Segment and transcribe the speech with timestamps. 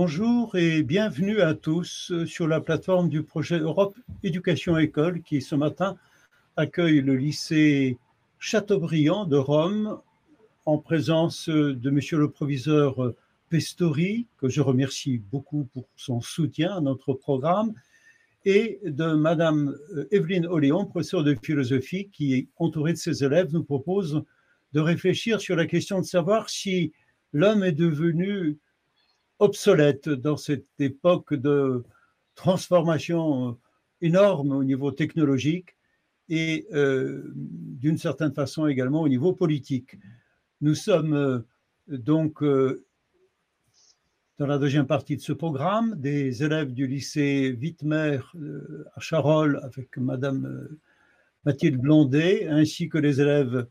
[0.00, 5.56] Bonjour et bienvenue à tous sur la plateforme du projet Europe Éducation École qui ce
[5.56, 5.96] matin
[6.56, 7.98] accueille le lycée
[8.38, 10.00] Chateaubriand de Rome
[10.66, 13.12] en présence de monsieur le proviseur
[13.48, 17.74] Pestori, que je remercie beaucoup pour son soutien à notre programme,
[18.44, 19.76] et de madame
[20.12, 24.22] Evelyne Oléon, professeure de philosophie, qui, entourée de ses élèves, nous propose
[24.74, 26.92] de réfléchir sur la question de savoir si
[27.32, 28.58] l'homme est devenu
[29.38, 31.84] obsolète dans cette époque de
[32.34, 33.58] transformation
[34.00, 35.76] énorme au niveau technologique
[36.28, 39.96] et euh, d'une certaine façon également au niveau politique.
[40.60, 41.40] Nous sommes euh,
[41.88, 42.84] donc euh,
[44.38, 48.20] dans la deuxième partie de ce programme des élèves du lycée Wittmer
[48.94, 50.68] à Charolles avec Madame
[51.44, 53.66] Mathilde Blondet ainsi que les élèves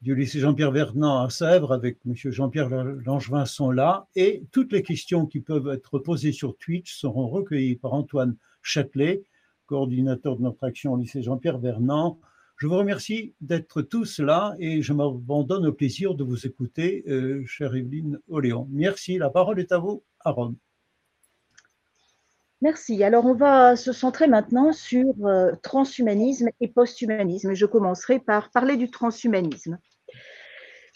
[0.00, 2.14] du lycée Jean-Pierre Vernant à Sèvres avec M.
[2.14, 7.28] Jean-Pierre Langevin sont là et toutes les questions qui peuvent être posées sur Twitch seront
[7.28, 9.24] recueillies par Antoine Châtelet,
[9.66, 12.20] coordinateur de notre action au lycée Jean-Pierre Vernant.
[12.58, 17.44] Je vous remercie d'être tous là et je m'abandonne au plaisir de vous écouter, euh,
[17.46, 18.68] chère Evelyne Oléon.
[18.70, 20.54] Merci, la parole est à vous à Rome.
[22.60, 23.04] Merci.
[23.04, 27.54] Alors, on va se centrer maintenant sur euh, transhumanisme et posthumanisme.
[27.54, 29.78] Je commencerai par parler du transhumanisme.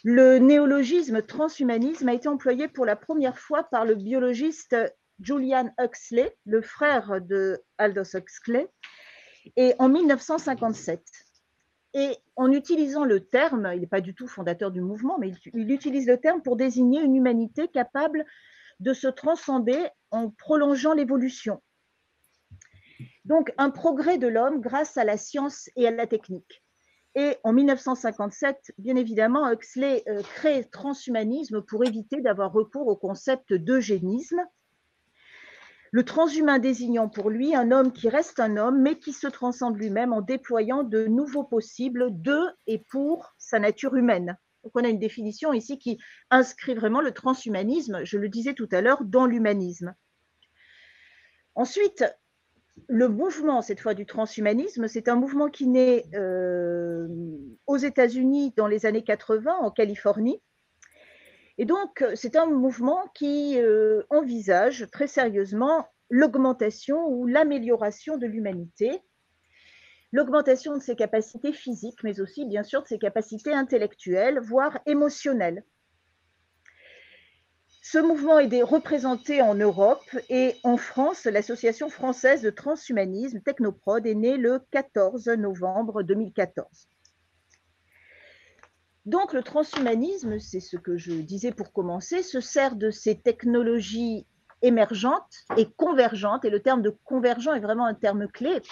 [0.04, 4.76] Le néologisme transhumanisme a été employé pour la première fois par le biologiste
[5.20, 8.68] Julian Huxley, le frère de Aldous Huxley,
[9.56, 11.00] et en 1957.
[11.94, 15.70] Et en utilisant le terme, il n'est pas du tout fondateur du mouvement, mais il
[15.70, 18.24] utilise le terme pour désigner une humanité capable
[18.80, 19.78] de se transcender
[20.10, 21.62] en prolongeant l'évolution.
[23.24, 26.61] Donc, un progrès de l'homme grâce à la science et à la technique.
[27.14, 33.52] Et en 1957, bien évidemment, Huxley euh, crée transhumanisme pour éviter d'avoir recours au concept
[33.52, 34.40] d'eugénisme.
[35.90, 39.76] Le transhumain désignant pour lui un homme qui reste un homme, mais qui se transcende
[39.76, 44.38] lui-même en déployant de nouveaux possibles de et pour sa nature humaine.
[44.64, 45.98] Donc on a une définition ici qui
[46.30, 49.94] inscrit vraiment le transhumanisme, je le disais tout à l'heure, dans l'humanisme.
[51.54, 52.04] Ensuite,
[52.88, 57.06] le mouvement, cette fois du transhumanisme, c'est un mouvement qui naît euh,
[57.66, 60.42] aux États-Unis dans les années 80, en Californie.
[61.58, 69.00] Et donc, c'est un mouvement qui euh, envisage très sérieusement l'augmentation ou l'amélioration de l'humanité
[70.12, 75.64] l'augmentation de ses capacités physiques, mais aussi bien sûr de ses capacités intellectuelles, voire émotionnelles.
[77.84, 81.24] Ce mouvement est représenté en Europe et en France.
[81.24, 86.64] L'Association française de transhumanisme, Technoprod, est née le 14 novembre 2014.
[89.04, 94.28] Donc le transhumanisme, c'est ce que je disais pour commencer, se sert de ces technologies
[94.62, 98.62] émergentes et convergentes, et le terme de convergent est vraiment un terme clé,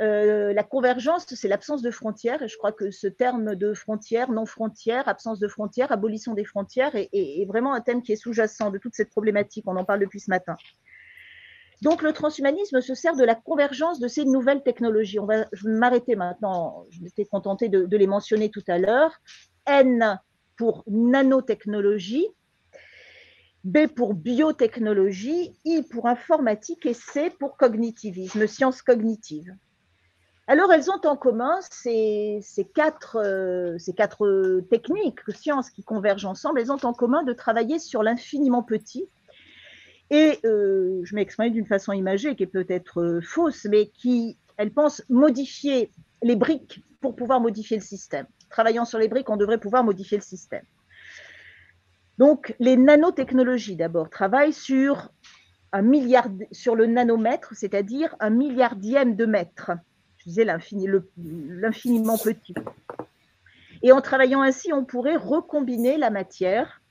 [0.00, 5.08] euh, la convergence, c'est l'absence de frontières, je crois que ce terme de frontières, non-frontières,
[5.08, 8.94] absence de frontières, abolition des frontières est, vraiment un thème qui est sous-jacent de toute
[8.94, 9.64] cette problématique.
[9.66, 10.56] On en parle depuis ce matin.
[11.82, 15.18] Donc, le transhumanisme se sert de la convergence de ces nouvelles technologies.
[15.18, 16.84] On va, je vais m'arrêter maintenant.
[16.90, 19.12] Je m'étais contentée de, de les mentionner tout à l'heure.
[19.66, 20.18] N
[20.56, 22.26] pour nanotechnologie,
[23.64, 29.54] B pour biotechnologie, I pour informatique et C pour cognitivisme, sciences cognitives.
[30.46, 32.42] Alors, elles ont en commun ces,
[32.74, 38.02] quatre, euh, ces techniques, sciences qui convergent ensemble, elles ont en commun de travailler sur
[38.02, 39.08] l'infiniment petit.
[40.10, 44.72] Et euh, je m'exprime d'une façon imagée qui est peut-être euh, fausse, mais qui, elles
[44.72, 45.92] pensent modifier
[46.22, 48.26] les briques pour pouvoir modifier le système.
[48.50, 50.64] Travaillant sur les briques, on devrait pouvoir modifier le système.
[52.18, 55.10] Donc, les nanotechnologies, d'abord, travaillent sur,
[55.72, 59.70] un milliard, sur le nanomètre, c'est-à-dire un milliardième de mètre
[60.20, 62.54] je disais l'infiniment petit.
[63.82, 66.82] Et en travaillant ainsi, on pourrait recombiner la matière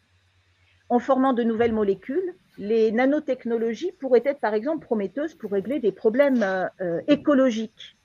[0.90, 2.36] en formant de nouvelles molécules.
[2.58, 6.44] Les nanotechnologies pourraient être par exemple prometteuses pour régler des problèmes
[6.82, 7.96] euh, écologiques,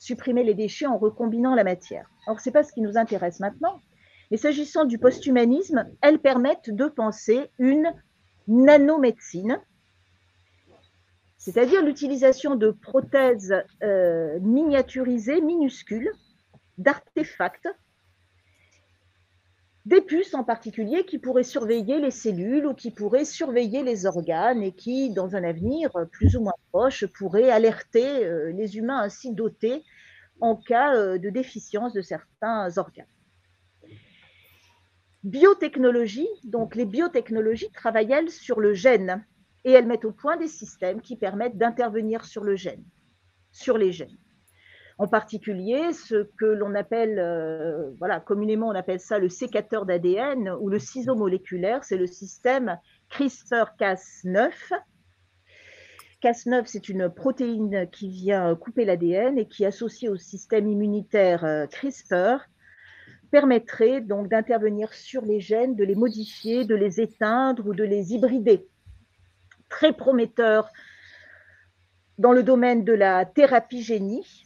[0.00, 2.10] supprimer les déchets en recombinant la matière.
[2.26, 3.80] Alors, ce n'est pas ce qui nous intéresse maintenant,
[4.30, 7.92] mais s'agissant du posthumanisme, elles permettent de penser une
[8.48, 9.60] nanomédecine
[11.38, 16.12] c'est-à-dire l'utilisation de prothèses euh, miniaturisées, minuscules,
[16.76, 17.68] d'artefacts,
[19.86, 24.62] des puces en particulier qui pourraient surveiller les cellules ou qui pourraient surveiller les organes
[24.62, 29.32] et qui, dans un avenir plus ou moins proche, pourraient alerter euh, les humains ainsi
[29.32, 29.84] dotés
[30.40, 33.06] en cas euh, de déficience de certains organes.
[35.24, 39.24] Biotechnologie, donc les biotechnologies travaillent elles sur le gène
[39.68, 42.82] et elles mettent au point des systèmes qui permettent d'intervenir sur le gène,
[43.52, 44.16] sur les gènes.
[44.96, 47.92] En particulier, ce que l'on appelle, euh,
[48.24, 52.78] communément on appelle ça le sécateur d'ADN ou le ciseau moléculaire, c'est le système
[53.10, 54.52] CRISPR-Cas9.
[56.22, 61.66] Cas9, c'est une protéine qui vient couper l'ADN et qui, associée au système immunitaire euh,
[61.66, 62.48] CRISPR,
[63.30, 68.14] permettrait donc d'intervenir sur les gènes, de les modifier, de les éteindre ou de les
[68.14, 68.66] hybrider
[69.68, 70.70] très prometteur
[72.18, 74.44] dans le domaine de la thérapie génie.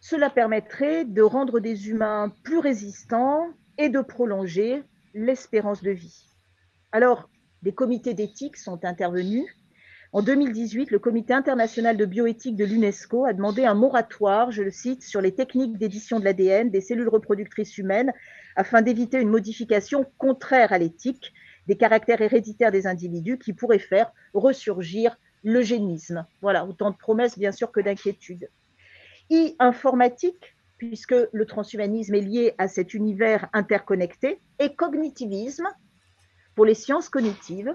[0.00, 3.46] Cela permettrait de rendre des humains plus résistants
[3.78, 4.82] et de prolonger
[5.14, 6.26] l'espérance de vie.
[6.90, 7.28] Alors,
[7.62, 9.44] des comités d'éthique sont intervenus.
[10.12, 14.70] En 2018, le Comité international de bioéthique de l'UNESCO a demandé un moratoire, je le
[14.70, 18.12] cite, sur les techniques d'édition de l'ADN des cellules reproductrices humaines
[18.56, 21.32] afin d'éviter une modification contraire à l'éthique
[21.66, 26.26] des caractères héréditaires des individus qui pourraient faire ressurgir l'eugénisme.
[26.40, 28.48] Voilà, autant de promesses bien sûr que d'inquiétudes.
[29.30, 35.68] I, informatique, puisque le transhumanisme est lié à cet univers interconnecté, et cognitivisme,
[36.54, 37.74] pour les sciences cognitives,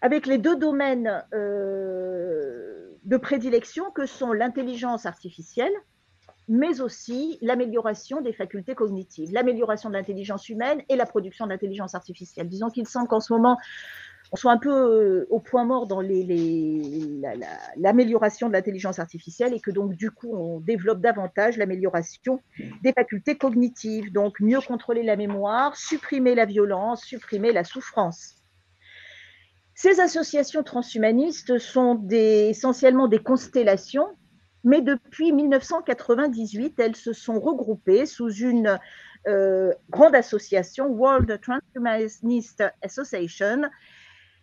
[0.00, 5.72] avec les deux domaines euh, de prédilection que sont l'intelligence artificielle,
[6.48, 12.48] mais aussi l'amélioration des facultés cognitives, l'amélioration de l'intelligence humaine et la production d'intelligence artificielle.
[12.48, 13.58] Disons qu'il semble qu'en ce moment,
[14.32, 16.02] on soit un peu euh, au point mort dans
[17.76, 22.42] l'amélioration de l'intelligence artificielle et que donc du coup on développe davantage l'amélioration
[22.82, 28.34] des facultés cognitives, donc mieux contrôler la mémoire, supprimer la violence, supprimer la souffrance.
[29.74, 34.08] Ces associations transhumanistes sont essentiellement des constellations
[34.68, 38.78] mais depuis 1998, elles se sont regroupées sous une
[39.26, 43.62] euh, grande association, World Transhumanist Association,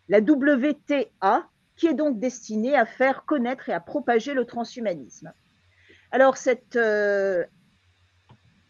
[0.10, 5.31] la WTA, qui est donc destinée à faire connaître et à propager le transhumanisme.
[6.10, 7.44] Alors, cette euh,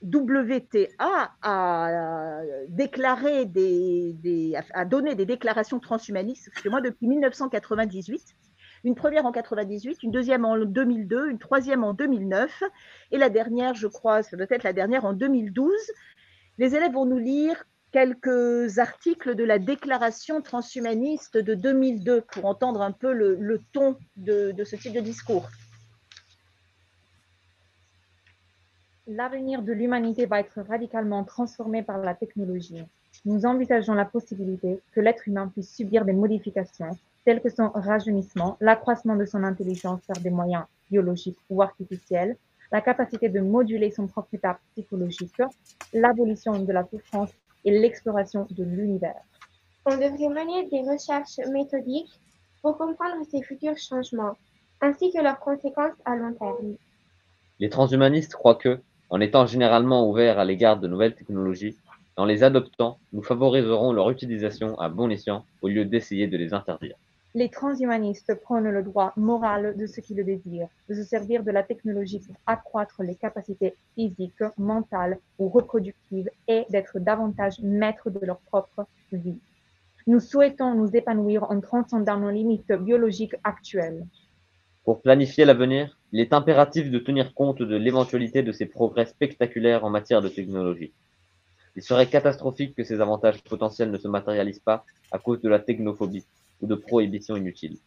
[0.04, 8.36] WTA a déclaré des, a donné des déclarations transhumanistes, moi depuis 1998
[8.83, 12.63] une première en 98, une deuxième en 2002, une troisième en 2009,
[13.12, 15.72] et la dernière, je crois, ça doit être la dernière en 2012.
[16.57, 22.81] Les élèves vont nous lire quelques articles de la déclaration transhumaniste de 2002 pour entendre
[22.81, 25.48] un peu le, ton de, de ce type de discours.
[29.07, 32.83] L'avenir de l'humanité va être radicalement transformé par la technologie.
[33.24, 38.56] Nous envisageons la possibilité que l'être humain puisse subir des modifications tels que son rajeunissement,
[38.62, 42.38] l'accroissement de son intelligence par des moyens biologiques ou artificiels,
[42.72, 45.42] la capacité de moduler son propre état psychologique,
[45.94, 47.31] l'abolition de la souffrance
[47.63, 49.22] et l'exploration de l'univers.
[49.86, 52.19] On devrait mener des recherches méthodiques
[52.62, 54.36] pour comprendre ces futurs changements,
[54.81, 56.75] ainsi que leurs conséquences à long terme.
[57.60, 58.80] Les transhumanistes croient que,
[59.10, 61.77] en étant généralement ouverts à l'égard de nouvelles technologies,
[62.18, 66.54] en les adoptant, nous favoriserons leur utilisation à bon escient au lieu d'essayer de les
[66.54, 66.95] interdire.
[67.38, 71.51] Les transhumanistes prônent le droit moral de ceux qui le désirent, de se servir de
[71.51, 78.25] la technologie pour accroître les capacités physiques, mentales ou reproductives et d'être davantage maîtres de
[78.25, 79.38] leur propre vie.
[80.08, 84.08] Nous souhaitons nous épanouir en transcendant nos limites biologiques actuelles.
[84.86, 89.84] Pour planifier l'avenir, il est impératif de tenir compte de l'éventualité de ces progrès spectaculaires
[89.84, 90.94] en matière de technologie.
[91.75, 95.60] Il serait catastrophique que ces avantages potentiels ne se matérialisent pas à cause de la
[95.60, 96.25] technophobie
[96.62, 97.78] ou de prohibition inutile.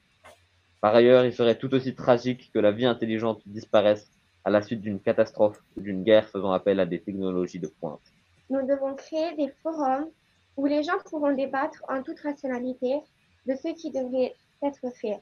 [0.80, 4.10] Par ailleurs, il serait tout aussi tragique que la vie intelligente disparaisse
[4.44, 8.00] à la suite d'une catastrophe ou d'une guerre faisant appel à des technologies de pointe.
[8.50, 10.08] Nous devons créer des forums
[10.56, 13.00] où les gens pourront débattre en toute rationalité
[13.46, 15.20] de ce qui devrait être fait,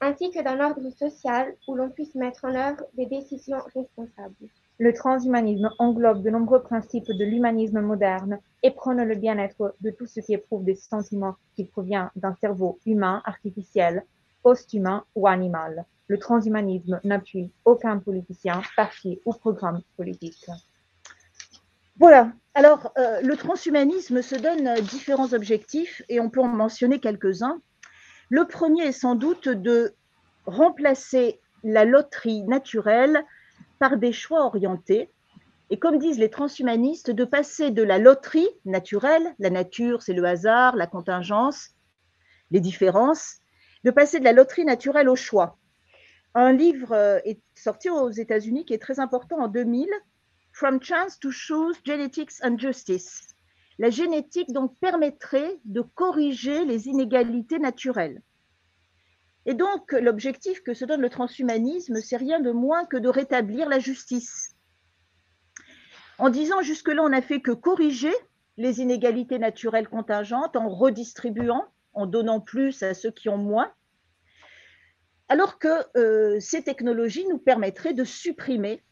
[0.00, 4.48] ainsi que d'un ordre social où l'on puisse mettre en œuvre des décisions responsables.
[4.80, 10.06] Le transhumanisme englobe de nombreux principes de l'humanisme moderne et prône le bien-être de tout
[10.06, 14.04] ce qui éprouve des sentiments qui proviennent d'un cerveau humain, artificiel,
[14.44, 15.84] post-humain ou animal.
[16.06, 20.46] Le transhumanisme n'appuie aucun politicien, parti ou programme politique.
[21.98, 22.30] Voilà.
[22.54, 27.60] Alors, euh, le transhumanisme se donne différents objectifs et on peut en mentionner quelques-uns.
[28.30, 29.94] Le premier est sans doute de
[30.46, 33.24] remplacer la loterie naturelle
[33.78, 35.10] par des choix orientés,
[35.70, 40.24] et comme disent les transhumanistes, de passer de la loterie naturelle, la nature c'est le
[40.24, 41.70] hasard, la contingence,
[42.50, 43.36] les différences,
[43.84, 45.58] de passer de la loterie naturelle au choix.
[46.34, 49.88] Un livre euh, est sorti aux États-Unis qui est très important en 2000,
[50.52, 53.28] From Chance to Choose Genetics and Justice.
[53.78, 58.22] La génétique donc permettrait de corriger les inégalités naturelles.
[59.48, 63.66] Et donc l'objectif que se donne le transhumanisme, c'est rien de moins que de rétablir
[63.66, 64.54] la justice.
[66.18, 68.12] En disant jusque-là, on n'a fait que corriger
[68.58, 71.64] les inégalités naturelles contingentes en redistribuant,
[71.94, 73.72] en donnant plus à ceux qui ont moins,
[75.30, 78.84] alors que euh, ces technologies nous permettraient de supprimer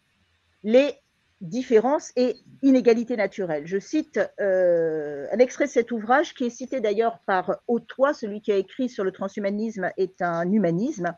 [0.63, 0.95] les
[1.41, 3.67] différences et inégalités naturelles.
[3.67, 8.41] Je cite euh, un extrait de cet ouvrage qui est cité d'ailleurs par Autois, celui
[8.41, 11.15] qui a écrit sur le transhumanisme est un humanisme.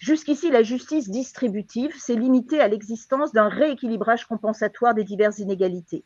[0.00, 6.04] Jusqu'ici, la justice distributive s'est limitée à l'existence d'un rééquilibrage compensatoire des diverses inégalités.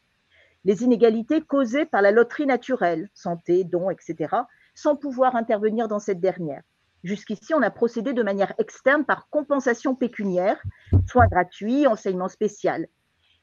[0.65, 4.35] Les inégalités causées par la loterie naturelle, santé, dons, etc.,
[4.75, 6.63] sans pouvoir intervenir dans cette dernière.
[7.05, 10.63] Jusqu'ici, on a procédé de manière externe par compensation pécuniaire,
[11.07, 12.87] soins gratuits, enseignement spécial.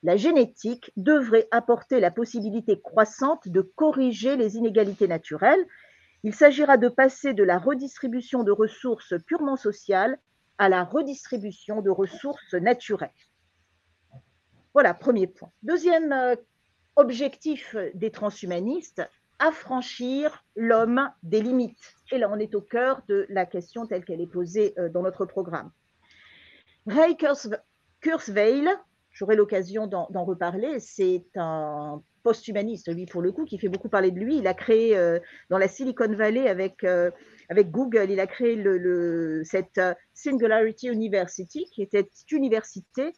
[0.04, 5.66] La génétique devrait apporter la possibilité croissante de corriger les inégalités naturelles.
[6.24, 10.18] Il s'agira de passer de la redistribution de ressources purement sociales
[10.58, 13.12] à la redistribution de ressources naturelles.
[14.74, 15.52] Voilà, premier point.
[15.64, 16.36] Deuxième euh,
[16.96, 19.02] objectif des transhumanistes,
[19.40, 21.96] affranchir l'homme des limites.
[22.12, 25.02] Et là, on est au cœur de la question telle qu'elle est posée euh, dans
[25.02, 25.72] notre programme.
[26.86, 27.18] Ray
[28.02, 28.70] Kurzweil,
[29.20, 34.12] j'aurai l'occasion d'en reparler, c'est un post-humaniste, lui pour le coup, qui fait beaucoup parler
[34.12, 34.38] de lui.
[34.38, 37.12] Il a créé euh, dans la Silicon Valley avec, euh,
[37.52, 38.56] Google, il a créé
[39.44, 39.82] cette
[40.14, 43.14] Singularity University, qui était une université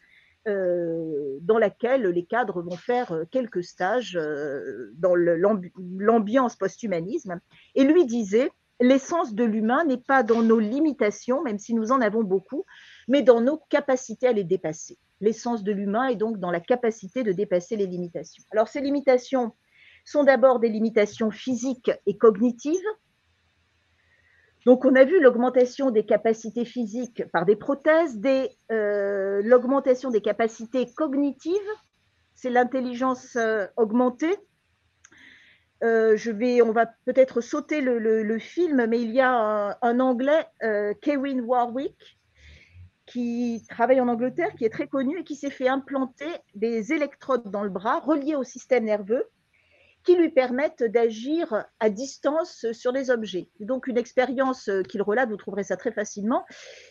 [0.48, 7.38] euh, dans laquelle les cadres vont faire euh, quelques stages euh, dans l'ambiance post-humanisme.
[7.76, 12.00] Et lui disait, l'essence de l'humain n'est pas dans nos limitations, même si nous en
[12.00, 12.64] avons beaucoup,
[13.08, 14.98] mais dans nos capacités à les dépasser.
[15.20, 18.42] L'essence de l'humain est donc dans la capacité de dépasser les limitations.
[18.50, 19.52] Alors ces limitations
[20.04, 22.84] sont d'abord des limitations physiques et cognitives,
[24.64, 28.20] donc, on a vu l'augmentation des capacités physiques par des prothèses,
[28.70, 31.58] euh, l'augmentation des capacités cognitives,
[32.34, 34.36] c'est l'intelligence euh, augmentée.
[35.82, 40.46] Euh, je vais, on va peut-être sauter le, film, mais il y a un, Anglais,
[41.00, 42.18] Kevin Warwick,
[43.12, 47.50] qui travaille en Angleterre, qui est très connu et qui s'est fait implanter des électrodes
[47.50, 49.28] dans le bras reliées au système nerveux
[50.04, 53.48] qui lui permettent d'agir à distance sur des objets.
[53.60, 56.44] Donc une expérience qu'il relate, vous trouverez ça très facilement.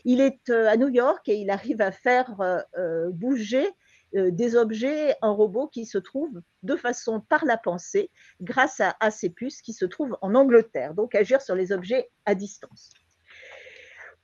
[0.05, 3.67] Il est euh, à New York et il arrive à faire euh, euh, bouger
[4.13, 8.11] des objets, un robot qui se trouve de façon par la pensée
[8.41, 12.09] grâce à, à ces puces qui se trouvent en Angleterre, donc agir sur les objets
[12.25, 12.89] à distance.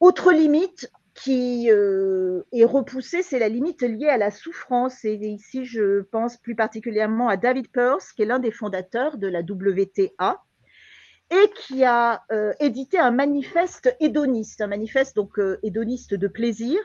[0.02, 5.04] Autre limite, qui euh, est repoussée, c'est la limite liée à la souffrance.
[5.04, 9.28] Et ici, je pense plus particulièrement à David Peirce, qui est l'un des fondateurs de
[9.28, 10.44] la WTA
[11.30, 16.80] et qui a euh, édité un manifeste hédoniste, un manifeste donc euh, hédoniste de plaisir.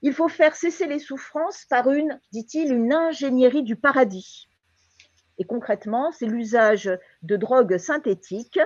[0.00, 4.48] Il faut faire cesser les souffrances par une, dit-il, une ingénierie du paradis.
[5.38, 6.90] Et concrètement, c'est l'usage
[7.22, 8.60] de drogues synthétiques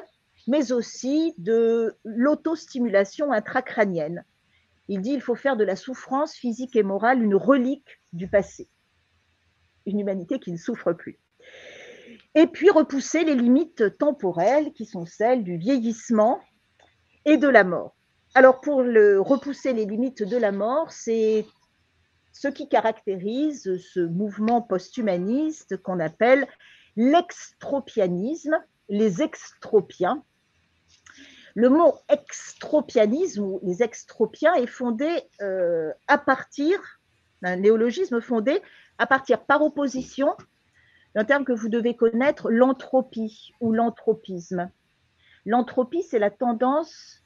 [0.47, 4.25] mais aussi de l'autostimulation intracrânienne.
[4.89, 8.69] Il dit qu'il faut faire de la souffrance physique et morale une relique du passé,
[9.85, 11.19] une humanité qui ne souffre plus.
[12.35, 16.41] Et puis repousser les limites temporelles qui sont celles du vieillissement
[17.25, 17.97] et de la mort.
[18.35, 21.47] Alors pour repousser les limites de la mort, c'est
[22.33, 26.47] ce qui caractérise ce mouvement post-humaniste qu'on appelle
[26.97, 28.57] l'extropianisme,
[28.89, 30.23] les extropiens,
[31.57, 35.09] le mot extropianisme ou les extropiens est fondé
[35.41, 36.79] euh, à partir
[37.41, 38.61] d'un néologisme fondé
[38.99, 40.37] à partir par opposition
[41.15, 44.71] d'un terme que vous devez connaître, l'entropie ou l'anthropisme.
[45.47, 47.23] L'entropie, c'est la tendance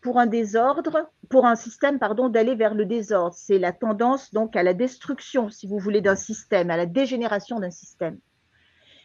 [0.00, 3.34] pour un désordre, pour un système, pardon, d'aller vers le désordre.
[3.34, 7.60] C'est la tendance donc à la destruction, si vous voulez, d'un système, à la dégénération
[7.60, 8.18] d'un système.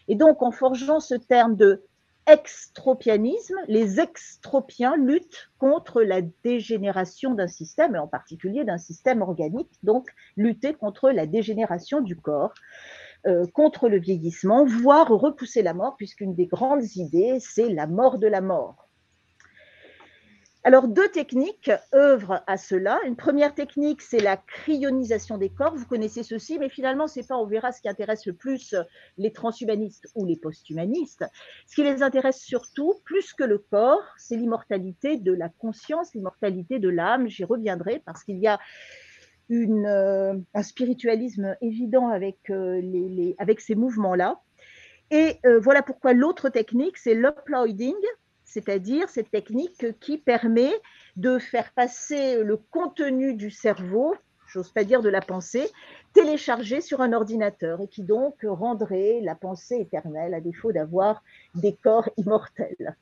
[0.07, 1.83] Et donc, en forgeant ce terme de
[2.27, 9.71] extropianisme, les extropiens luttent contre la dégénération d'un système, et en particulier d'un système organique,
[9.83, 12.53] donc lutter contre la dégénération du corps,
[13.27, 18.17] euh, contre le vieillissement, voire repousser la mort, puisqu'une des grandes idées, c'est la mort
[18.17, 18.87] de la mort.
[20.63, 22.99] Alors, deux techniques œuvrent à cela.
[23.07, 25.75] Une première technique, c'est la cryonisation des corps.
[25.75, 28.75] Vous connaissez ceci, mais finalement, c'est pas, on verra, ce qui intéresse le plus
[29.17, 31.25] les transhumanistes ou les posthumanistes.
[31.65, 36.77] Ce qui les intéresse surtout, plus que le corps, c'est l'immortalité de la conscience, l'immortalité
[36.77, 37.27] de l'âme.
[37.27, 38.59] J'y reviendrai parce qu'il y a
[39.49, 44.39] une, euh, un spiritualisme évident avec, euh, les, avec ces mouvements-là.
[45.09, 47.97] Et voilà pourquoi l'autre technique, c'est l'uploading,
[48.51, 50.73] c'est-à-dire cette technique qui permet
[51.15, 54.13] de faire passer le contenu du cerveau,
[54.47, 55.69] j'ose pas dire de la pensée,
[56.13, 61.23] téléchargé sur un ordinateur et qui donc rendrait la pensée éternelle à défaut d'avoir
[61.55, 62.97] des corps immortels.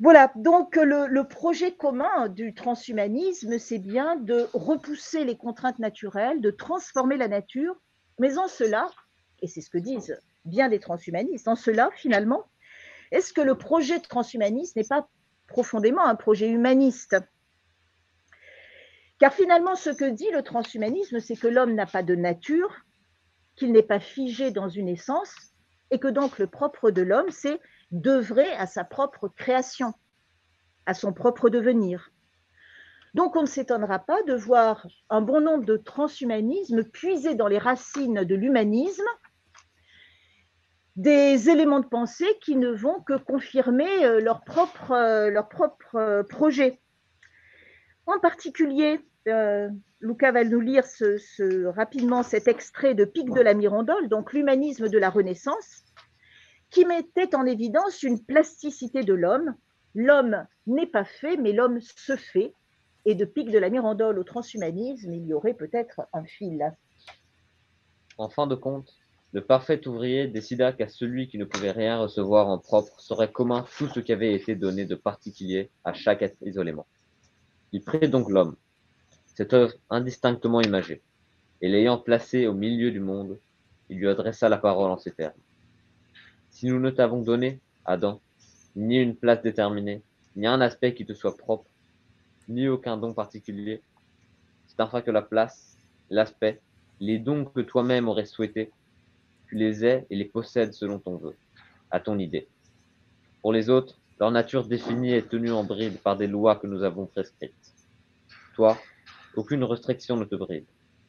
[0.00, 6.50] Voilà, donc le, projet commun du transhumanisme, c'est bien de repousser les contraintes naturelles, de
[6.50, 7.76] transformer la nature,
[8.18, 8.88] mais en cela,
[9.42, 12.44] et c'est ce que disent bien des transhumanistes, en cela, finalement,
[13.14, 15.08] est-ce que le projet transhumaniste n'est pas
[15.46, 17.16] profondément un projet humaniste?
[19.20, 22.74] Car finalement, ce que dit le transhumanisme, c'est que l'homme n'a pas de nature,
[23.54, 25.32] qu'il n'est pas figé dans une essence,
[25.92, 27.60] et que donc le propre de l'homme, c'est
[27.92, 29.94] d'œuvrer à sa propre création,
[30.84, 32.10] à son propre devenir.
[33.14, 37.58] Donc on ne s'étonnera pas de voir un bon nombre de transhumanismes puiser dans les
[37.58, 39.06] racines de l'humanisme
[40.96, 45.48] des éléments de pensée qui ne vont que confirmer euh, leur propre, euh, leur
[45.94, 46.80] euh, projet.
[48.06, 49.00] En particulier,
[50.00, 50.84] Luca va nous lire
[51.74, 55.84] rapidement cet extrait de Pic de la Mirandole, donc l'humanisme de la Renaissance,
[56.68, 59.54] qui mettait en évidence une plasticité de l'homme.
[59.94, 62.52] L'homme n'est pas fait, mais l'homme se fait.
[63.06, 66.74] Et de Pic de la Mirandole au transhumanisme, il y aurait peut-être un fil.
[68.18, 69.03] En fin de compte,
[69.34, 73.66] le parfait ouvrier décida qu'à celui qui ne pouvait rien recevoir en propre serait commun
[73.76, 76.86] tout ce qui avait été donné de particulier à chaque être isolément.
[77.72, 78.54] Il prit donc l'homme,
[79.34, 81.02] cette œuvre indistinctement imagée,
[81.60, 83.36] et l'ayant placé au milieu du monde,
[83.90, 85.32] il lui adressa la parole en ces termes.
[86.50, 88.20] Si nous ne t'avons donné, Adam,
[88.76, 90.02] ni une place déterminée,
[90.36, 91.68] ni un aspect qui te soit propre,
[92.48, 93.82] ni aucun don particulier,
[94.68, 95.76] c'est enfin que la place,
[96.08, 96.60] l'aspect,
[97.00, 98.70] les dons que toi-même aurais souhaité,
[99.54, 101.34] les aies et les possèdes selon ton vœu,
[101.90, 102.46] à ton idée.
[103.42, 106.82] Pour les autres, leur nature définie est tenue en bride par des lois que nous
[106.82, 107.74] avons prescrites.
[108.54, 108.78] Toi,
[109.36, 110.64] aucune restriction ne te bride.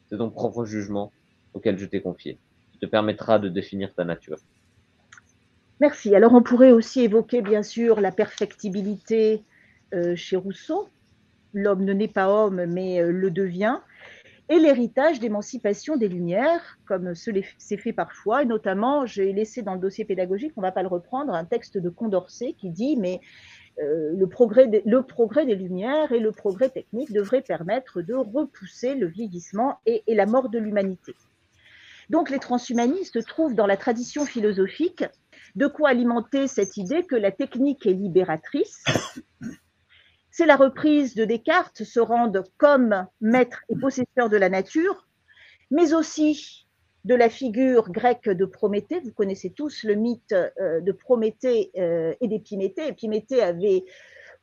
[0.09, 1.11] C'est ton propre jugement
[1.53, 2.37] auquel je t'ai confié,
[2.71, 4.37] qui te permettra de définir ta nature.
[5.79, 6.15] Merci.
[6.15, 9.43] Alors on pourrait aussi évoquer bien sûr la perfectibilité
[9.93, 10.89] euh, chez Rousseau.
[11.53, 13.79] L'homme ne naît pas homme, mais euh, le devient
[14.49, 19.79] et l'héritage d'émancipation des Lumières, comme c'est fait parfois, et notamment, j'ai laissé dans le
[19.79, 23.21] dossier pédagogique, on ne va pas le reprendre, un texte de Condorcet qui dit, mais
[23.81, 29.79] euh, le, progrès des Lumières et le progrès technique devraient permettre de repousser le vieillissement
[29.85, 31.13] et, et la mort de l'humanité.
[32.09, 35.03] Donc les transhumanistes trouvent dans la tradition philosophique
[35.55, 38.83] de quoi alimenter cette idée que la technique est libératrice
[40.37, 45.07] c'est la reprise de Descartes, se rendre comme maître et possesseur de la nature,
[45.71, 46.67] mais aussi
[47.05, 48.99] de la figure grecque de Prométhée.
[48.99, 52.89] Vous connaissez tous le mythe euh, de Prométhée euh, et d'Épiméthée.
[52.89, 53.85] Épiméthée avait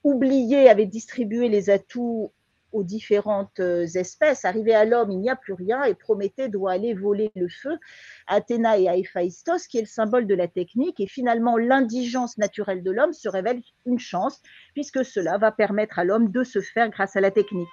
[0.02, 2.32] oublié, avait distribué les atouts
[2.72, 4.44] aux différentes euh, espèces.
[4.44, 7.78] Arrivé à l'homme, il n'y a plus rien et Prométhée doit aller voler le feu
[8.26, 11.00] à Athéna et à Héphaïstos, qui est le symbole de la technique.
[11.00, 14.40] Et finalement, l'indigence naturelle de l'homme se révèle une chance,
[14.74, 17.68] puisque cela va permettre à l'homme de se faire grâce à la technique.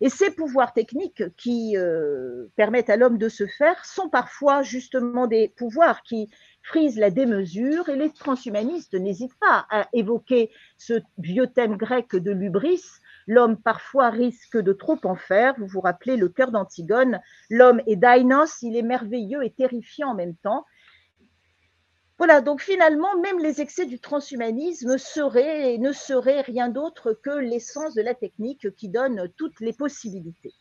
[0.00, 5.26] Et ces pouvoirs techniques qui euh, permettent à l'homme de se faire sont parfois justement
[5.26, 6.30] des pouvoirs qui
[6.62, 12.32] frisent la démesure et les transhumanistes n'hésitent pas à évoquer ce vieux thème grec de
[12.32, 12.82] l'ubris
[13.26, 15.54] L'homme parfois risque de trop en faire.
[15.58, 17.20] Vous vous rappelez le cœur d'Antigone.
[17.50, 20.64] L'homme est Dainos, il est merveilleux et terrifiant en même temps.
[22.18, 27.94] Voilà, donc finalement, même les excès du transhumanisme seraient, ne seraient rien d'autre que l'essence
[27.94, 30.52] de la technique qui donne toutes les possibilités.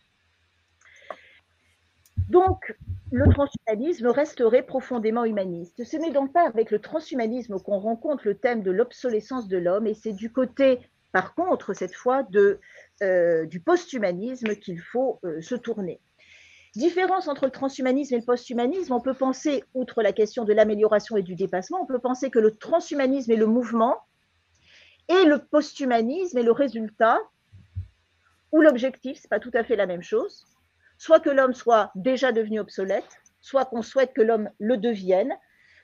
[2.30, 2.76] Donc,
[3.12, 5.84] le transhumanisme resterait profondément humaniste.
[5.84, 9.86] Ce n'est donc pas avec le transhumanisme qu'on rencontre le thème de l'obsolescence de l'homme,
[9.86, 10.80] et c'est du côté
[11.14, 12.28] par contre, cette fois,
[13.04, 16.02] euh, du post-humanisme qu'il faut euh, se tourner.
[16.76, 21.16] Différence entre le transhumanisme et le post-humanisme, on peut penser, outre la question de l'amélioration
[21.16, 23.96] et du dépassement, on peut penser que le transhumanisme est le mouvement
[25.08, 27.20] et le post-humanisme est le résultat
[28.52, 30.48] ou l'objectif, ce n'est pas tout à fait la même chose,
[30.98, 35.34] soit que l'homme soit déjà devenu obsolète, soit qu'on souhaite que l'homme le devienne,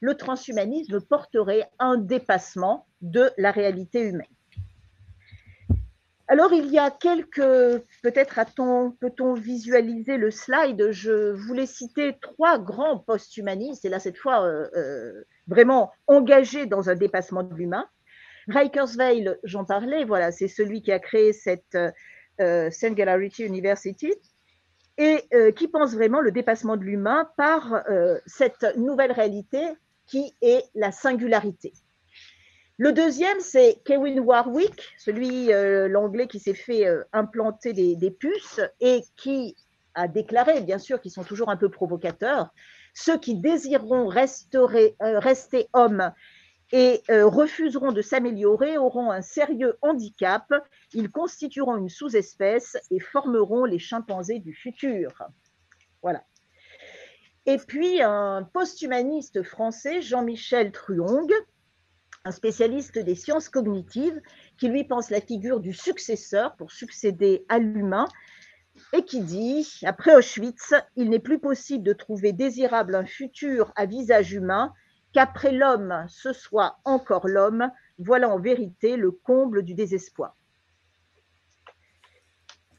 [0.02, 4.26] le transhumanisme porterait un dépassement de la réalité humaine.
[6.32, 7.42] Alors, il y a quelques,
[8.04, 8.40] peut-être
[9.00, 14.70] peut-on visualiser le slide, je voulais citer trois grands post-humanistes, et là, cette fois, euh,
[14.76, 17.90] euh, vraiment engagés dans un dépassement de l'humain.
[18.48, 21.76] Reikersweil, j'en parlais, voilà, c'est celui qui a créé cette
[22.40, 24.14] euh, Singularity University,
[25.00, 25.24] et
[25.56, 27.86] qui pense vraiment le dépassement de l'humain par
[28.26, 29.62] cette nouvelle réalité
[30.08, 31.72] qui est la singularité.
[32.80, 38.62] Le deuxième, c'est Kevin Warwick, celui, euh, l'anglais qui s'est fait euh, implanter des, puces
[38.80, 39.58] et qui
[39.96, 42.54] a déclaré, bien sûr, qu'ils sont toujours un peu provocateurs,
[42.94, 46.14] ceux qui désireront euh, rester hommes
[46.72, 50.46] et refuseront de s'améliorer auront un sérieux handicap,
[50.94, 55.24] ils constitueront une sous-espèce et formeront les chimpanzés du futur.
[56.02, 56.24] Voilà.
[57.46, 61.30] Et puis un post-humaniste français, Jean-Michel Truong,
[62.26, 64.22] un spécialiste des sciences cognitives,
[64.58, 68.08] qui lui pense la figure du successeur pour succéder à l'humain,
[68.94, 73.86] et qui dit, après Auschwitz, il n'est plus possible de trouver désirable un futur à
[73.86, 74.74] visage humain,
[75.14, 80.36] qu'après l'homme, ce soit encore l'homme, voilà en vérité le comble du désespoir.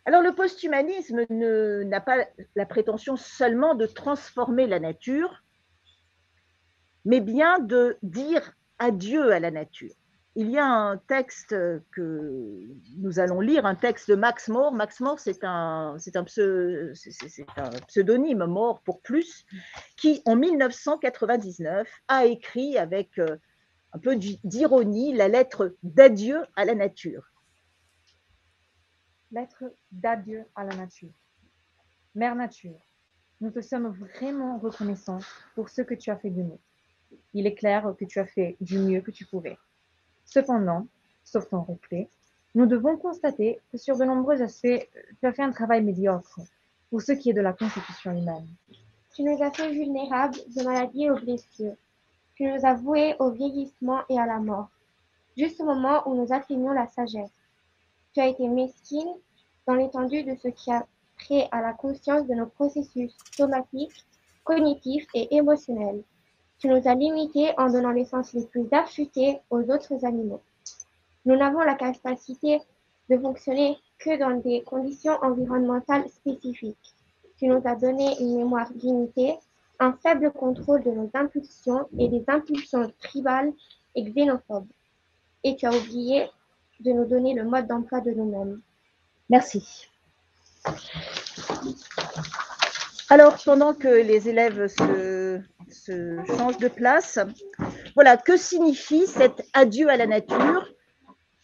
[0.07, 2.27] Alors le posthumanisme n'a pas
[2.57, 5.45] la prétention seulement de transformer la nature,
[7.05, 9.95] mais bien de dire adieu à la nature.
[10.37, 11.55] Il y a un texte
[11.91, 14.73] que nous allons lire, un texte de Max More.
[14.73, 15.97] Max More, c'est un,
[17.89, 19.45] pseudonyme, More pour plus,
[19.97, 23.37] qui en 1999 a écrit avec euh,
[23.93, 27.25] un peu d'ironie la lettre d'adieu à la nature.
[29.33, 31.13] Lettre d'adieu à la nature.
[32.15, 32.81] Mère Nature,
[33.41, 35.21] nous te sommes vraiment reconnaissants
[35.55, 36.61] pour ce que tu as fait de nous
[37.35, 39.59] il est clair que tu as fait du mieux que tu pouvais.
[40.25, 40.87] Cependant,
[41.25, 42.09] sauf ton reflet,
[42.55, 44.89] nous devons constater que sur de nombreux aspects,
[45.21, 46.41] tu as fait un travail médiocre
[46.91, 48.49] pour ce qui est de la constitution humaine.
[49.15, 51.77] Tu nous as fait vulnérables de maladies et aux blessures.
[52.35, 54.71] Tu nous as voués au vieillissement et à la mort,
[55.37, 57.31] juste au moment où nous atteignions la sagesse.
[58.13, 59.15] Tu as été mesquine
[59.67, 60.87] dans l'étendue de ce qui a
[61.19, 64.05] trait à la conscience de nos processus somatiques,
[64.43, 66.03] cognitifs et émotionnels.
[66.61, 70.43] Tu nous as limités en donnant les sens les plus affûtés aux autres animaux.
[71.25, 72.61] Nous n'avons la capacité
[73.09, 76.95] de fonctionner que dans des conditions environnementales spécifiques.
[77.39, 79.39] Tu nous as donné une mémoire limitée,
[79.79, 83.53] un faible contrôle de nos impulsions et des impulsions tribales
[83.95, 84.69] et xénophobes.
[85.43, 86.29] Et tu as oublié
[86.81, 88.61] de nous donner le mode d'emploi de nous-mêmes.
[89.31, 89.89] Merci.
[93.09, 95.20] Alors, pendant que les élèves se,
[95.73, 97.19] changent de place,
[97.95, 100.67] voilà, que signifie cet adieu à la nature?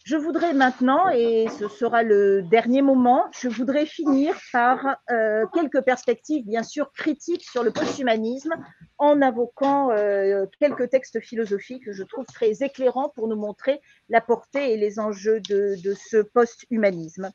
[0.07, 5.81] Je voudrais maintenant, et ce sera le dernier moment, je voudrais finir par euh, quelques
[5.81, 8.55] perspectives, bien sûr, critiques sur le posthumanisme,
[8.99, 14.21] en invoquant euh, quelques textes philosophiques que je trouve très éclairants pour nous montrer la
[14.21, 17.29] portée et les enjeux de, de ce posthumanisme.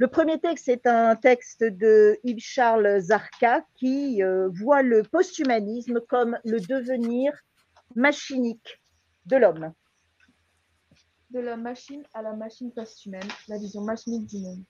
[0.00, 6.38] Le premier texte est un texte de Yves-Charles Zarka qui euh, voit le posthumanisme comme
[6.42, 7.34] le devenir
[7.96, 8.80] machinique
[9.26, 9.74] de l'homme.
[11.28, 14.64] De la machine à la machine posthumaine, la vision machinique du monde.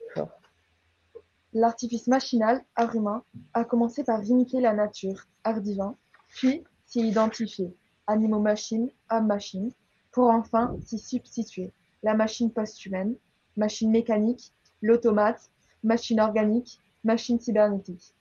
[1.53, 3.23] L'artifice machinal, art humain,
[3.55, 7.73] a commencé par imiter la nature, art divin, puis s'y identifier,
[8.09, 9.71] animaux-machines, âme-machine,
[10.11, 13.15] pour enfin s'y substituer, la machine posthumaine,
[13.57, 15.51] machine mécanique, l'automate,
[15.83, 18.15] machine organique, machine cybernétique.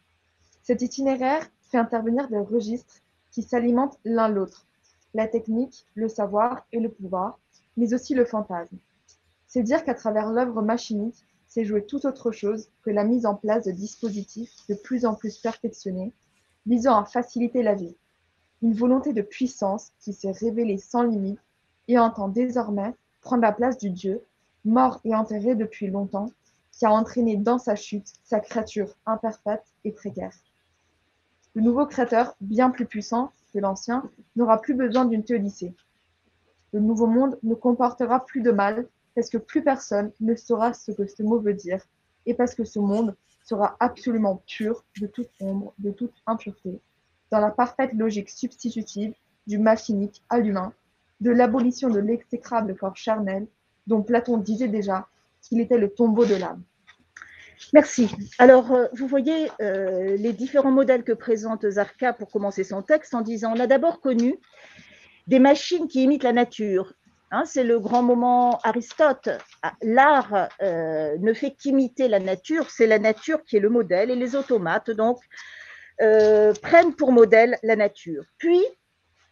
[0.63, 4.65] Cet itinéraire fait intervenir des registres qui s'alimentent l'un l'autre,
[5.13, 7.39] la technique, le savoir et le pouvoir,
[7.78, 8.78] mais aussi le fantasme.
[9.48, 13.36] C'est dire qu'à travers l'œuvre machinique, c'est jouer tout autre chose que la mise en
[13.36, 16.13] place de dispositifs de plus en plus perfectionnés,
[16.67, 17.95] visant à faciliter la vie.
[18.62, 21.39] Une volonté de puissance qui s'est révélée sans limite
[21.88, 24.22] et entend désormais prendre la place du Dieu,
[24.65, 26.30] mort et enterré depuis longtemps,
[26.80, 30.34] qui a entraîné dans sa chute sa créature imparfaite et précaire.
[31.54, 35.74] Le nouveau créateur, bien plus puissant que l'ancien, n'aura plus besoin d'une théodicée.
[36.72, 40.94] Le nouveau monde ne comportera plus de mal parce que plus personne ne saura ce
[40.94, 41.86] que ce mot veut dire
[42.26, 43.13] et parce que ce monde
[43.44, 46.80] sera absolument pur de toute ombre, de toute impureté,
[47.30, 49.13] dans la parfaite logique substitutive
[49.48, 50.72] du machinique à l'humain,
[51.20, 53.48] de l'abolition de l'exécrable corps charnel
[53.86, 55.10] dont Platon disait déjà
[55.42, 56.63] qu'il était le tombeau de l'âme.
[57.74, 58.10] Merci.
[58.38, 63.13] Alors, euh, vous voyez euh, les différents modèles que présente Zarka pour commencer son texte
[63.13, 64.39] en disant on a d'abord connu
[65.28, 66.93] des machines qui imitent la nature.
[67.32, 69.30] Hein, c'est le grand moment Aristote.
[69.62, 74.10] Ah, l'art euh, ne fait qu'imiter la nature, c'est la nature qui est le modèle
[74.10, 75.19] et les automates, donc,
[76.62, 78.24] prennent pour modèle la nature.
[78.38, 78.63] Puis,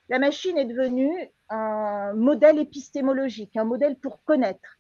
[0.09, 4.77] la machine est devenue un modèle épistémologique, un modèle pour connaître.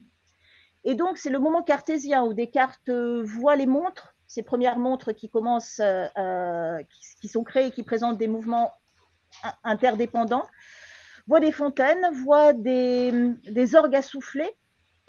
[0.87, 5.13] Et donc, c'est le moment cartésien où Descartes euh, voit les montres, ces premières montres
[5.13, 6.81] qui commencent, euh, euh,
[7.19, 8.71] qui, sont créées, qui présentent des mouvements
[9.65, 10.47] interdépendants,
[11.27, 14.49] voit des fontaines, voit des, orgues à souffler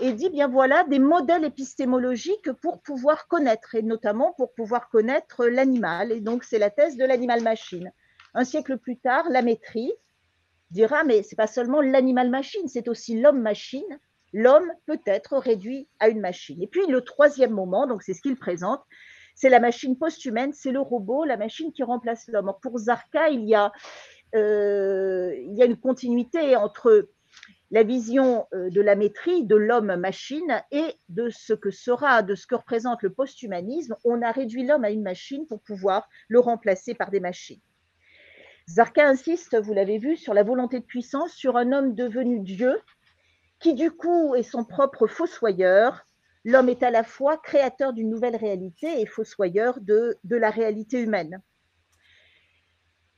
[0.00, 5.46] et dit bien voilà des modèles épistémologiques pour pouvoir connaître, et notamment pour pouvoir connaître
[5.46, 6.10] l'animal.
[6.10, 7.92] Et donc, c'est la thèse de l'animal-machine.
[8.34, 9.92] Un siècle plus tard, la maîtrise
[10.72, 14.00] dira mais c'est pas seulement l'animal-machine, c'est aussi l'homme-machine.
[14.32, 16.62] L'homme peut être réduit à une machine.
[16.62, 18.82] Et puis, le troisième moment, donc c'est ce qu'il présente,
[19.34, 22.52] c'est la machine post-humaine, c'est le robot, la machine qui remplace l'homme.
[22.60, 23.72] Pour Zarka, il y a,
[24.34, 27.08] euh, il y a une continuité entre
[27.70, 32.46] la vision euh, de la maîtrise de l'homme-machine et de ce que sera, de ce
[32.46, 33.94] que représente le post-humanisme.
[34.04, 37.60] On a réduit l'homme à une machine pour pouvoir le remplacer par des machines.
[38.68, 42.78] Zarka insiste, vous l'avez vu, sur la volonté de puissance, sur un homme devenu Dieu,
[43.58, 46.06] qui du coup est son propre fossoyeur.
[46.44, 51.42] L'homme est à la fois créateur d'une nouvelle réalité et fossoyeur de, la réalité humaine.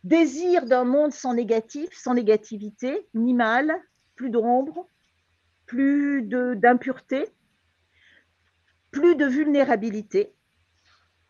[0.03, 3.75] Désir d'un monde sans négatif, sans négativité, ni mal,
[4.17, 4.89] plus d'ombre,
[5.67, 7.29] plus d'impureté,
[8.91, 10.35] plus de vulnérabilité,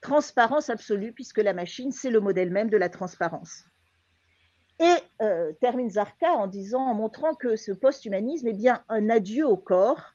[0.00, 3.69] transparence absolue, puisque la machine, c'est le modèle même de la transparence.
[4.80, 9.46] Et euh, termine Zarka en disant, en montrant que ce post-humanisme est bien un adieu
[9.46, 10.14] au corps,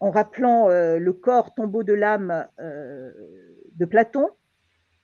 [0.00, 3.12] en rappelant euh, le corps tombeau de l'âme euh,
[3.74, 4.30] de Platon,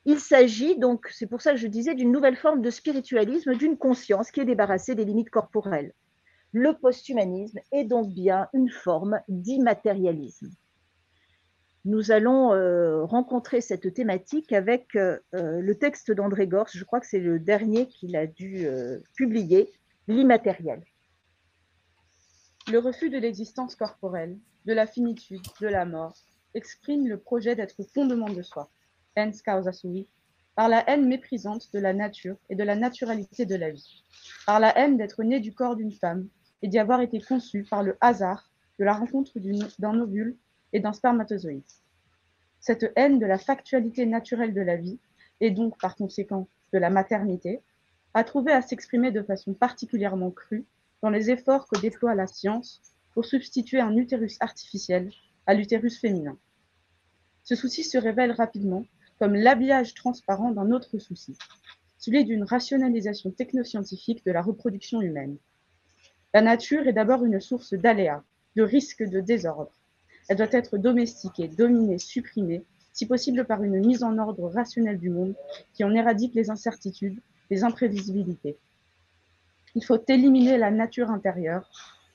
[0.06, 3.76] il s'agit donc, c'est pour ça que je disais, d'une nouvelle forme de spiritualisme, d'une
[3.76, 5.92] conscience qui est débarrassée des limites corporelles.
[6.52, 10.48] Le posthumanisme est donc bien une forme d'immatérialisme.
[11.86, 16.98] Nous allons euh, rencontrer cette thématique avec euh, euh, le texte d'André Gors, je crois
[16.98, 18.66] que c'est le dernier qu'il a dû
[19.14, 19.70] publier,
[20.06, 20.82] L'immatériel.
[22.70, 26.14] Le refus de l'existence corporelle, de la finitude, de la mort,
[26.52, 28.68] exprime le projet d'être fondement de soi.
[29.16, 30.06] Causa sui,
[30.56, 34.04] par la haine méprisante de la nature et de la naturalité de la vie,
[34.44, 36.28] par la haine d'être né du corps d'une femme
[36.60, 39.32] et d'y avoir été conçu par le hasard de la rencontre
[39.78, 40.36] d'un ovule
[40.74, 41.62] et d'un spermatozoïde.
[42.60, 44.98] Cette haine de la factualité naturelle de la vie,
[45.40, 47.62] et donc par conséquent de la maternité,
[48.12, 50.66] a trouvé à s'exprimer de façon particulièrement crue
[51.00, 52.82] dans les efforts que déploie la science
[53.12, 55.10] pour substituer un utérus artificiel
[55.46, 56.36] à l'utérus féminin.
[57.44, 58.84] Ce souci se révèle rapidement
[59.18, 61.36] comme l'habillage transparent d'un autre souci,
[61.98, 65.36] celui d'une rationalisation technoscientifique de la reproduction humaine.
[66.32, 68.24] La nature est d'abord une source d'aléas,
[68.56, 69.72] de risques de désordre.
[70.28, 75.10] Elle doit être domestiquée, dominée, supprimée, si possible par une mise en ordre rationnelle du
[75.10, 75.34] monde
[75.74, 78.56] qui en éradique les incertitudes, les imprévisibilités.
[79.74, 81.68] Il faut éliminer la nature intérieure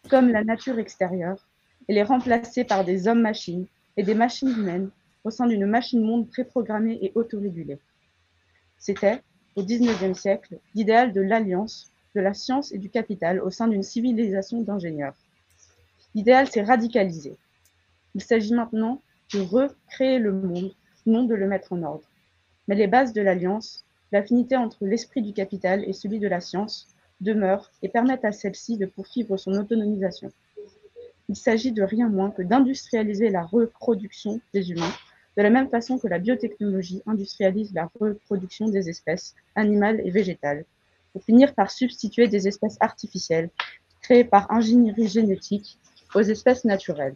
[0.10, 1.45] comme la nature extérieure
[1.88, 3.67] et les remplacer par des hommes-machines
[3.98, 4.89] et des machines humaines
[5.24, 7.80] au sein d'une machine-monde préprogrammée et autorégulée.
[8.78, 9.22] C'était,
[9.58, 13.84] au XIXe siècle, l'idéal de l'alliance de la science et du capital au sein d'une
[13.84, 15.15] civilisation d'ingénieurs.
[16.15, 17.38] L'idéal s'est radicalisé.
[18.15, 19.02] Il s'agit maintenant
[19.34, 20.74] de recréer le monde,
[21.06, 22.08] non de le mettre en ordre.
[22.67, 26.88] Mais les bases de l'alliance, l'affinité entre l'esprit du capital et celui de la science,
[27.22, 30.32] demeurent et permettent à celle-ci de poursuivre son autonomisation.
[31.28, 34.93] Il s'agit de rien moins que d'industrialiser la reproduction des humains
[35.39, 40.65] de la même façon que la biotechnologie industrialise la reproduction des espèces animales et végétales,
[41.13, 43.50] pour finir par substituer des espèces artificielles
[44.02, 45.78] créées par ingénierie génétique
[46.13, 47.15] aux espèces naturelles.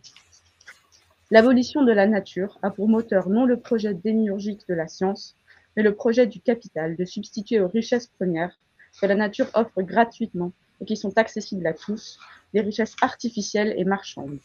[1.33, 5.35] L'abolition de la nature a pour moteur non le projet démiurgique de la science,
[5.75, 8.55] mais le projet du capital de substituer aux richesses premières
[9.01, 12.19] que la nature offre gratuitement et qui sont accessibles à tous,
[12.53, 14.37] des richesses artificielles et marchandes.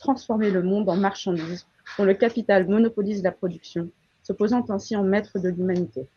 [0.00, 1.64] Transformer le monde en marchandise
[1.96, 3.88] dont le capital monopolise la production,
[4.24, 6.08] s'opposant ainsi en maître de l'humanité.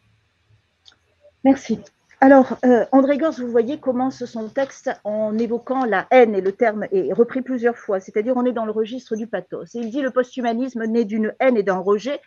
[1.43, 1.81] Merci.
[2.21, 6.51] Alors, euh, André Gors, vous voyez, commence son texte en évoquant la haine, et le
[6.51, 9.73] terme est repris plusieurs fois, c'est-à-dire on est dans le registre du pathos.
[9.73, 12.19] Il dit le posthumanisme naît d'une haine et d'un rejet,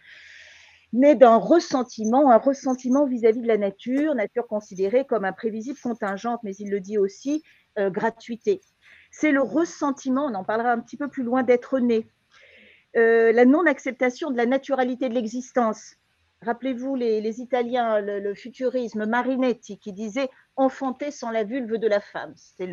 [0.94, 6.55] naît d'un ressentiment, un ressentiment vis-à-vis de la nature, nature considérée comme imprévisible, contingente, mais
[6.55, 7.42] il le dit aussi,
[7.78, 8.62] euh, gratuité.
[9.11, 12.07] C'est le ressentiment, on en parlera un petit peu plus loin, d'être né,
[12.96, 15.96] euh, la non-acceptation de la naturalité de l'existence.
[16.42, 22.33] Rappelez-vous les, Italiens, le, futurisme, Marinetti, qui disait enfanter sans la vulve de la femme.
[22.37, 22.70] C'était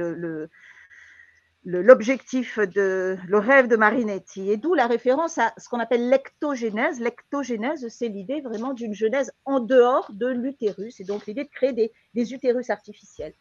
[1.63, 6.99] l'objectif de le rêve de Marinetti et d'où la référence à ce qu'on appelle l'ectogénèse.
[6.99, 11.91] L'ectogénèse, c'est l'idée vraiment d'une genèse en dehors de l'utérus et donc l'idée de créer
[12.13, 13.33] des utérus artificiels.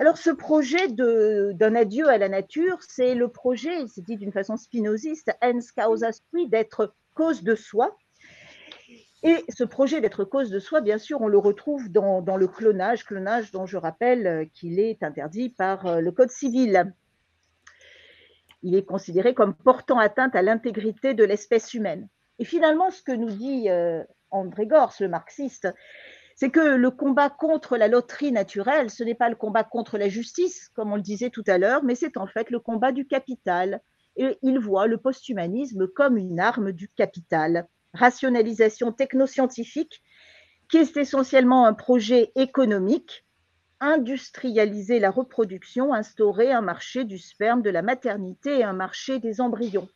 [0.00, 4.56] Alors, ce projet d'un adieu à la nature, c'est le projet, c'est dit d'une façon
[4.56, 7.96] spinoziste, ens causa sui, d'être cause de soi.
[9.26, 13.04] Et ce projet d'être cause de soi, bien sûr, on le retrouve dans, le clonage,
[13.04, 16.92] clonage dont je rappelle qu'il est interdit par le Code civil.
[18.62, 22.06] Il est considéré comme portant atteinte à l'intégrité de l'espèce humaine.
[22.38, 23.68] Et finalement, ce que nous dit
[24.30, 25.68] André Gors, le marxiste,
[26.36, 30.10] c'est que le combat contre la loterie naturelle, ce n'est pas le combat contre la
[30.10, 33.06] justice, comme on le disait tout à l'heure, mais c'est en fait le combat du
[33.06, 33.80] capital.
[34.16, 37.68] Et il voit le posthumanisme comme une arme du capital.
[37.94, 40.02] Rationalisation technoscientifique,
[40.68, 43.24] qui est essentiellement un projet économique,
[43.80, 49.40] industrialiser la reproduction, instaurer un marché du sperme, de la maternité et un marché des
[49.40, 49.88] embryons.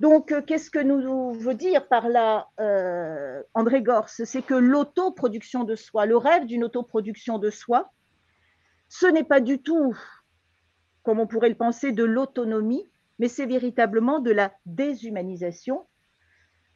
[0.00, 5.64] Donc, euh, qu'est-ce que nous veut dire par là euh, André Gors C'est que l'autoproduction
[5.64, 7.92] de soi, le rêve d'une autoproduction de soi,
[8.88, 9.94] ce n'est pas du tout,
[11.02, 15.86] comme on pourrait le penser, de l'autonomie, mais c'est véritablement de la déshumanisation,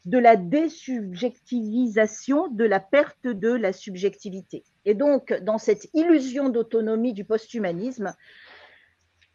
[0.04, 4.64] de la désubjectivisation, de la perte de la subjectivité.
[4.84, 8.14] Et donc, dans cette illusion d'autonomie du posthumanisme,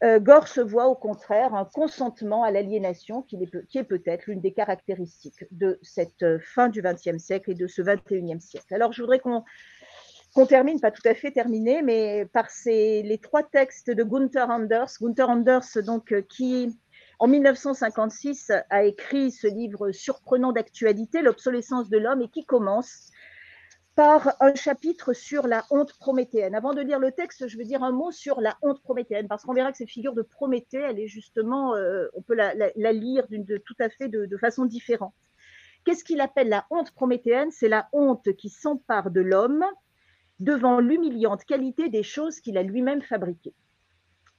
[0.01, 3.37] euh, Gore se voit au contraire un consentement à l'aliénation qui,
[3.75, 7.81] est, peut-être l'une des caractéristiques de cette euh, fin du XXe siècle et de ce
[7.81, 8.73] XXIe siècle.
[8.73, 13.91] Alors, je voudrais qu'on termine, pas tout à fait terminé, mais par les trois textes
[13.91, 14.91] de Gunther Anders.
[15.01, 16.79] Gunther Anders, donc, euh, qui,
[17.19, 23.11] en 1956, a écrit ce livre surprenant d'actualité, L'obsolescence de l'homme, et qui commence
[23.95, 26.55] par un chapitre sur la honte prométhéenne.
[26.55, 29.43] Avant de lire le texte, je veux dire un mot sur la honte prométhéenne, parce
[29.43, 32.53] qu'on verra que cette figure de Prométhée, elle est justement, euh, on peut la,
[32.93, 35.13] lire de, tout à fait de, façon différente.
[35.83, 37.51] Qu'est-ce qu'il appelle la honte prométhéenne?
[37.51, 39.65] C'est la honte qui s'empare de l'homme
[40.39, 43.55] devant l'humiliante qualité des choses qu'il a lui-même fabriquées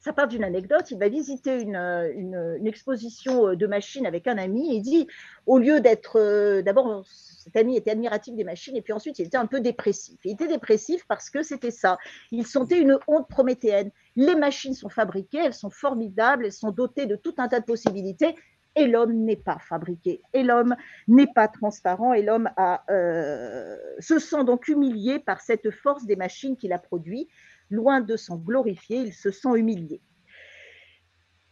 [0.00, 0.90] ça part d'une anecdote.
[0.90, 5.06] Il va visiter une, une, exposition euh, de machines avec un ami il dit,
[5.46, 9.26] au lieu d'être, euh, d'abord, cet ami était admiratif des machines et puis ensuite il
[9.26, 10.18] était un peu dépressif.
[10.24, 11.98] Il était dépressif parce que c'était ça.
[12.32, 13.90] Il sentait une honte prométhéenne.
[14.16, 17.66] Les machines sont fabriquées, elles sont formidables, elles sont dotées de tout un tas de
[17.66, 18.34] possibilités
[18.76, 20.76] et l'homme n'est pas fabriqué, et l'homme
[21.08, 22.48] n'est pas transparent, et l'homme
[22.88, 27.28] euh, se sent donc humilié par cette force des machines qu'il a produit
[27.70, 30.02] loin de s'en glorifier, il se sent humilié.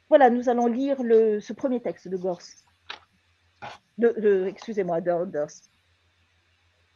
[0.09, 2.43] Voilà, nous allons lire ce premier texte de Gors.
[4.01, 5.51] Excusez-moi, d'Anders.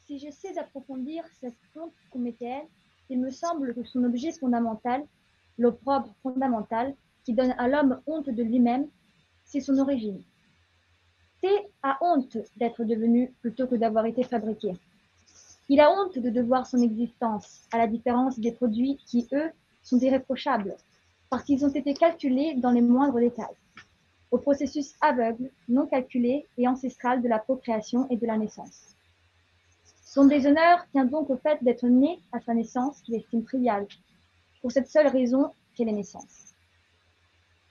[0.06, 2.66] Si j'essaie d'approfondir cette honte cométéenne,
[3.08, 5.04] il me semble que son objet fondamental,
[5.58, 8.88] l'opprobre fondamental, qui donne à l'homme honte de lui-même,
[9.44, 10.22] c'est son origine.
[11.40, 11.48] T
[11.82, 14.72] a honte d'être devenu plutôt que d'avoir été fabriqué.
[15.72, 19.50] Il a honte de devoir son existence, à la différence des produits qui, eux,
[19.82, 20.76] sont irréprochables,
[21.30, 23.56] parce qu'ils ont été calculés dans les moindres détails,
[24.30, 28.94] au processus aveugle, non calculé et ancestral de la procréation et de la naissance.
[30.04, 33.86] Son déshonneur tient donc au fait d'être né à sa naissance qu'il estime trivial,
[34.60, 36.52] pour cette seule raison qu'est la naissance.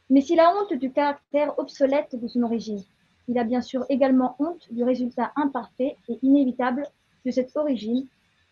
[0.10, 2.84] Mais s'il a honte du caractère obsolète de son origine,
[3.28, 6.90] il a bien sûr également honte du résultat imparfait et inévitable
[7.26, 8.08] de cette origine,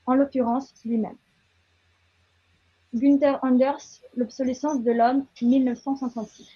[0.05, 1.17] en l'occurrence lui-même.
[2.93, 6.47] Günther Anders, L'obsolescence de l'homme, 1956.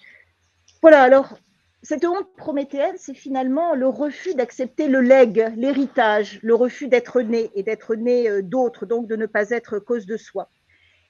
[0.82, 1.38] Voilà, alors,
[1.82, 7.50] cette honte prométhéenne, c'est finalement le refus d'accepter le legs, l'héritage, le refus d'être né
[7.54, 10.48] et d'être né euh, d'autres, donc de ne pas être cause de soi.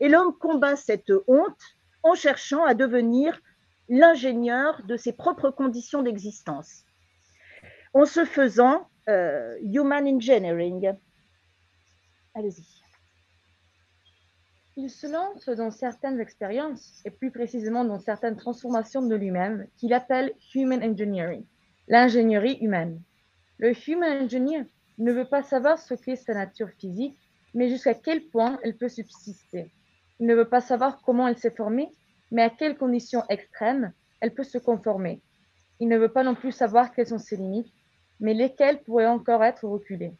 [0.01, 1.61] Et l'homme combat cette honte
[2.03, 3.41] en cherchant à devenir
[3.89, 6.85] l'ingénieur de ses propres conditions d'existence.
[7.95, 10.93] En se faisant, euh, Human Engineering.
[12.35, 12.65] Allez-y.
[14.77, 19.93] Il se lance dans certaines expériences, et plus précisément dans certaines transformations de lui-même, qu'il
[19.93, 21.45] appelle Human Engineering,
[21.87, 23.01] l'ingénierie humaine.
[23.59, 24.65] Le Human Engineer
[24.99, 27.17] ne veut pas savoir ce qu'est sa nature physique,
[27.55, 29.71] mais jusqu'à quel point elle peut subsister.
[30.19, 31.89] Il ne veut pas savoir comment elle s'est formée,
[32.33, 35.21] mais à quelles conditions extrêmes elle peut se conformer.
[35.79, 37.73] Il ne veut pas non plus savoir quelles sont ses limites,
[38.21, 40.15] mais lesquelles pourraient encore être reculées.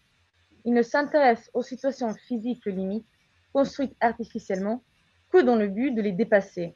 [0.65, 3.07] Il ne s'intéresse aux situations physiques limites,
[3.53, 4.83] construites artificiellement,
[5.31, 6.75] que dans le but de les dépasser.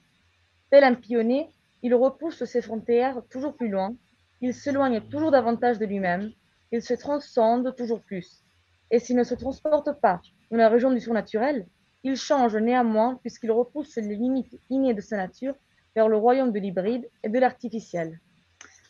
[0.71, 1.49] Tel un pionnier,
[1.83, 3.95] il repousse ses frontières toujours plus loin,
[4.41, 6.33] il s'éloigne toujours davantage de lui-même,
[6.71, 8.45] il se transcende toujours plus.
[8.91, 11.66] Et s'il ne se transporte pas dans la région du surnaturel,
[12.05, 15.55] il change néanmoins puisqu'il repousse les limites innées de sa nature
[15.95, 18.21] vers le royaume de l'hybride et de l'artificiel.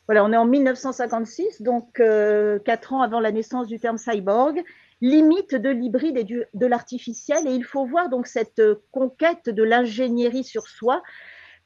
[0.09, 4.64] Voilà, on est en 1956, donc euh, quatre ans avant la naissance du terme cyborg,
[5.02, 7.46] limite de l'hybride et de l'artificiel.
[7.46, 11.02] Et il faut voir donc cette euh, conquête de l'ingénierie sur soi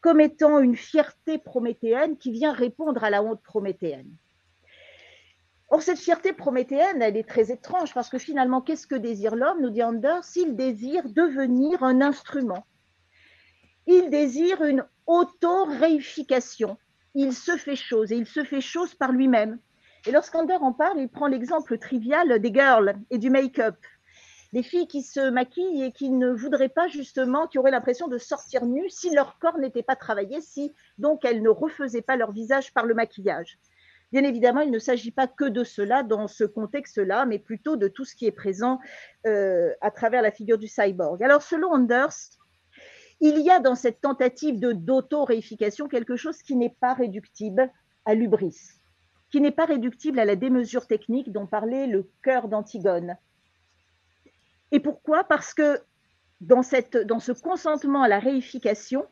[0.00, 4.10] comme étant une fierté prométhéenne qui vient répondre à la honte prométhéenne.
[5.68, 9.62] Or, cette fierté prométhéenne, elle est très étrange parce que finalement, qu'est-ce que désire l'homme
[9.62, 12.66] Nous dit Anders, il désire devenir un instrument.
[13.86, 16.76] Il désire une auto-réification.
[17.14, 19.58] Il se fait chose et il se fait chose par lui-même.
[20.06, 23.76] Et lorsqu'Ander en parle, il prend l'exemple trivial des girls et du make-up.
[24.52, 28.18] Des filles qui se maquillent et qui ne voudraient pas justement, qui auraient l'impression de
[28.18, 32.32] sortir nues si leur corps n'était pas travaillé, si donc elles ne refaisaient pas leur
[32.32, 33.58] visage par le maquillage.
[34.12, 37.88] Bien évidemment, il ne s'agit pas que de cela dans ce contexte-là, mais plutôt de
[37.88, 38.78] tout ce qui est présent
[39.26, 41.22] euh, à travers la figure du cyborg.
[41.22, 42.12] Alors, selon Anders,
[43.22, 47.70] il y a dans cette tentative de d'auto-réification quelque chose qui n'est pas réductible
[48.04, 48.58] à l'ubris,
[49.30, 53.16] qui n'est pas réductible à la démesure technique dont parlait le cœur d'Antigone.
[54.72, 55.22] Et pourquoi?
[55.22, 55.80] Parce que
[56.40, 59.06] dans, ce consentement à la réification,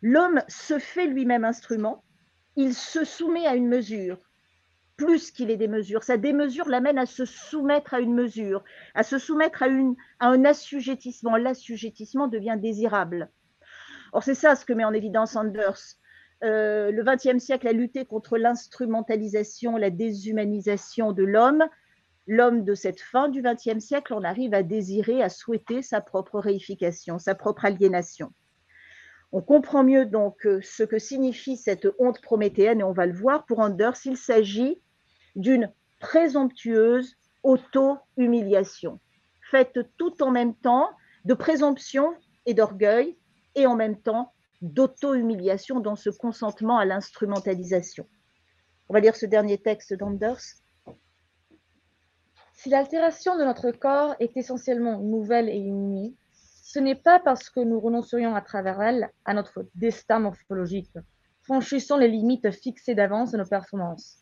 [0.00, 2.02] l'homme se fait lui-même instrument,
[2.56, 4.18] il se soumet à une mesure,
[5.04, 6.04] plus qu'il est des mesures.
[6.04, 8.62] Sa démesure l'amène à se soumettre à une mesure,
[8.94, 11.36] à se soumettre à, une, à un assujettissement.
[11.36, 13.28] L'assujettissement devient désirable.
[14.12, 15.96] Or, c'est ça ce que met en évidence Anders.
[16.44, 21.64] Euh, le XXe siècle a lutté contre l'instrumentalisation, la déshumanisation de l'homme.
[22.28, 26.38] L'homme de cette fin du XXe siècle, on arrive à désirer, à souhaiter sa propre
[26.38, 28.32] réification, sa propre aliénation.
[29.32, 33.14] On comprend mieux donc euh, ce que signifie cette honte prométhéenne et on va le
[33.14, 34.80] voir pour Anders, il s'agit
[35.36, 39.00] d'une présomptueuse auto-humiliation,
[39.50, 40.90] faite tout en même temps
[41.24, 42.14] de présomption
[42.46, 43.16] et d'orgueil
[43.54, 48.06] et en même temps d'auto-humiliation dans ce consentement à l'instrumentalisation.
[48.88, 50.40] On va lire ce dernier texte d'Anders.
[52.52, 56.16] Si l'altération de notre corps est essentiellement nouvelle et unie,
[56.62, 60.96] ce n'est pas parce que nous renoncerions à travers elle à notre destin morphologique,
[61.42, 64.21] franchissant les limites fixées d'avance de nos performances,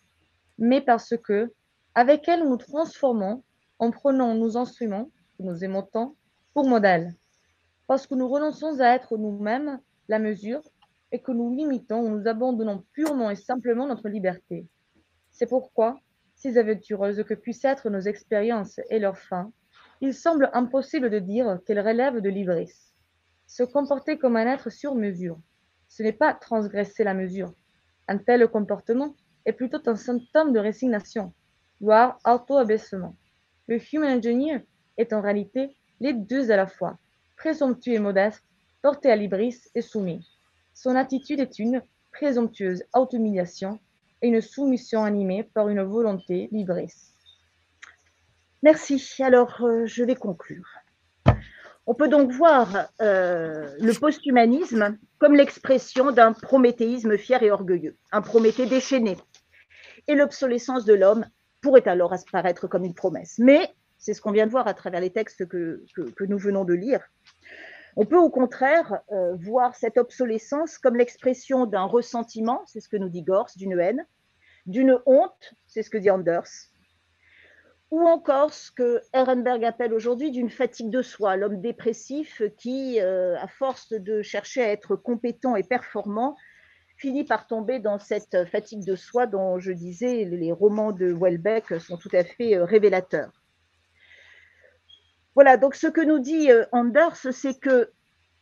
[0.60, 1.52] mais parce que,
[1.94, 3.42] avec elle, nous transformons
[3.78, 6.14] en prenant nos instruments, que nous aimons tant,
[6.54, 7.16] pour modèle,
[7.86, 10.62] parce que nous renonçons à être nous-mêmes la mesure
[11.12, 14.66] et que nous limitons ou nous abandonnons purement et simplement notre liberté.
[15.30, 15.98] C'est pourquoi,
[16.36, 19.52] si aventureuses que puissent être nos expériences et leurs fins,
[20.00, 22.94] il semble impossible de dire qu'elle relève de l'ivresse.
[23.46, 25.40] Se comporter comme un être sur mesure,
[25.88, 27.52] ce n'est pas transgresser la mesure.
[28.08, 29.14] Un tel comportement
[29.46, 31.32] est plutôt un symptôme de résignation,
[31.80, 33.16] voire auto-abaissement.
[33.68, 34.60] Le human engineer
[34.96, 36.98] est en réalité les deux à la fois,
[37.36, 38.44] présomptueux et modeste,
[38.82, 40.26] porté à l'ibris et soumis.
[40.74, 41.82] Son attitude est une
[42.12, 43.78] présomptueuse auto-humiliation
[44.22, 46.92] et une soumission animée par une volonté libris.
[48.62, 49.02] Merci.
[49.22, 50.66] Alors, euh, je vais conclure.
[51.86, 58.20] On peut donc voir euh, le posthumanisme comme l'expression d'un prométhéisme fier et orgueilleux, un
[58.20, 59.16] Prométhée déchaîné.
[60.10, 61.24] Et l'obsolescence de l'homme
[61.60, 63.38] pourrait alors apparaître comme une promesse.
[63.38, 65.84] Mais c'est ce qu'on vient de voir à travers les textes que,
[66.26, 67.00] nous venons de lire.
[67.94, 72.96] On peut au contraire euh, voir cette obsolescence comme l'expression d'un ressentiment, c'est ce que
[72.96, 74.04] nous dit Gors, d'une haine,
[74.66, 76.72] d'une honte, c'est ce que dit Anders,
[77.92, 83.36] ou encore ce que Ehrenberg appelle aujourd'hui d'une fatigue de soi, l'homme dépressif qui, euh,
[83.38, 86.34] à force de chercher à être compétent et performant,
[87.00, 91.80] finit par tomber dans cette fatigue de soi dont je disais les romans de Welbeck
[91.80, 93.32] sont tout à fait euh, révélateurs.
[95.34, 97.90] Voilà, donc ce que nous dit euh, Anders, c'est que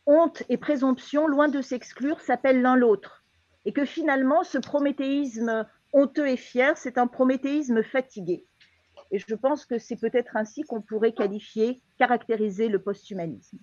[0.05, 3.23] honte et présomption, loin de s'exclure, s'appellent l'un l'autre.
[3.63, 8.45] Et que finalement, ce prométhéisme honteux et fier, c'est un prométhéisme fatigué.
[9.11, 13.57] Et je pense que c'est peut-être ainsi qu'on pourrait qualifier, caractériser le posthumanisme.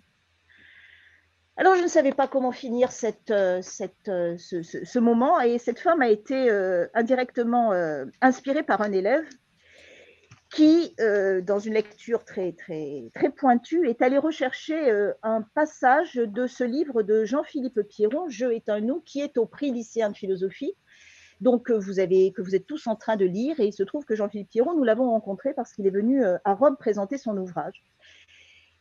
[1.59, 2.91] Alors, je ne savais pas comment finir
[3.31, 3.63] euh,
[4.09, 7.73] euh, ce, moment et cette femme a été euh, indirectement
[8.21, 9.25] inspirée par un élève
[10.51, 14.91] qui, dans une lecture très, très, pointue, est allé rechercher
[15.23, 19.47] un passage de ce livre de Jean-Philippe Pierron, Je est un nous, qui est au
[19.47, 20.75] prix lycéen de philosophie
[21.43, 23.61] donc vous avez, que vous êtes tous en train de lire.
[23.61, 26.55] Et il se trouve que Jean-Philippe Pierron, nous l'avons rencontré parce qu'il est venu à
[26.55, 27.85] Rome présenter son ouvrage.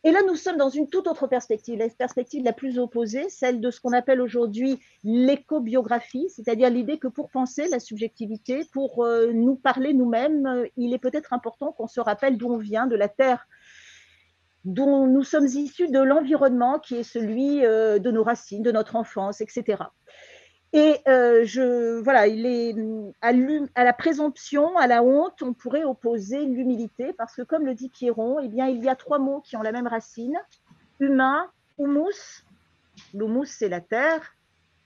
[0.06, 3.60] Et là, nous sommes dans une toute autre perspective, la perspective la plus opposée, celle
[3.60, 9.32] de ce qu'on appelle aujourd'hui l'écobiographie, c'est-à-dire l'idée que pour penser la subjectivité, pour euh,
[9.32, 12.94] nous parler nous-mêmes, euh, il est peut-être important qu'on se rappelle d'où on vient, de
[12.94, 13.48] la Terre
[14.64, 19.40] dont nous sommes issus, de l'environnement qui est celui de nos racines, de notre enfance,
[19.40, 19.76] etc.
[20.76, 22.74] Et euh, je, voilà, il est
[23.22, 23.32] à,
[23.74, 27.88] à, la présomption, à la honte, on pourrait opposer l'humilité, parce que comme le dit
[27.88, 30.38] Pierron, eh il y a trois mots qui ont la même racine
[31.00, 32.44] humain, humus,
[33.14, 34.34] l'humus c'est la terre,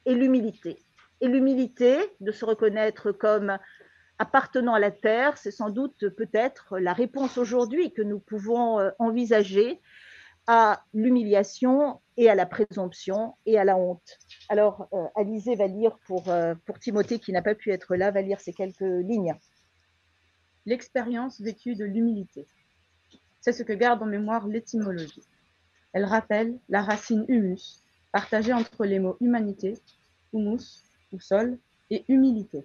[0.06, 0.78] et l'humilité.
[1.20, 3.58] Et l'humilité de se reconnaître comme
[4.18, 8.90] appartenant à la terre, c'est sans doute peut-être la réponse aujourd'hui que nous pouvons euh,
[9.00, 9.80] envisager
[10.46, 14.18] à l'humiliation et à la présomption et à la honte.
[14.50, 18.10] Alors, euh, Alizé va lire pour, euh, pour Timothée qui n'a pas pu être là,
[18.10, 19.36] va lire ces quelques lignes.
[20.66, 22.48] L'expérience vécue de l'humilité.
[23.40, 25.22] C'est ce que garde en mémoire l'étymologie.
[25.92, 27.80] Elle rappelle la racine humus,
[28.10, 29.74] partagée entre les mots humanité,
[30.32, 30.82] humus
[31.12, 31.56] ou sol,
[31.90, 32.64] et humilité.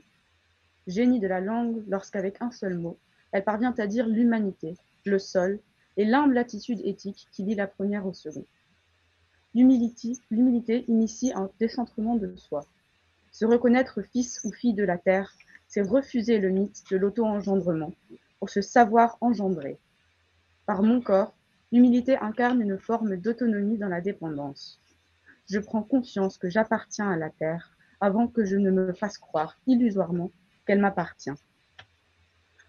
[0.88, 2.98] Génie de la langue lorsqu'avec un seul mot,
[3.32, 4.74] elle parvient à dire l'humanité,
[5.06, 5.60] le sol,
[5.98, 8.46] et l'humble attitude éthique qui lie la première au second.
[9.56, 12.66] L'humilité initie un décentrement de soi.
[13.32, 15.32] Se reconnaître fils ou fille de la terre,
[15.70, 17.94] c'est refuser le mythe de l'auto-engendrement
[18.40, 19.80] pour se savoir engendrer.
[20.66, 21.34] Par mon corps,
[21.72, 24.82] l'humilité incarne une forme d'autonomie dans la dépendance.
[25.50, 29.58] Je prends conscience que j'appartiens à la terre avant que je ne me fasse croire
[29.68, 30.32] illusoirement
[30.68, 31.32] qu'elle m'appartient.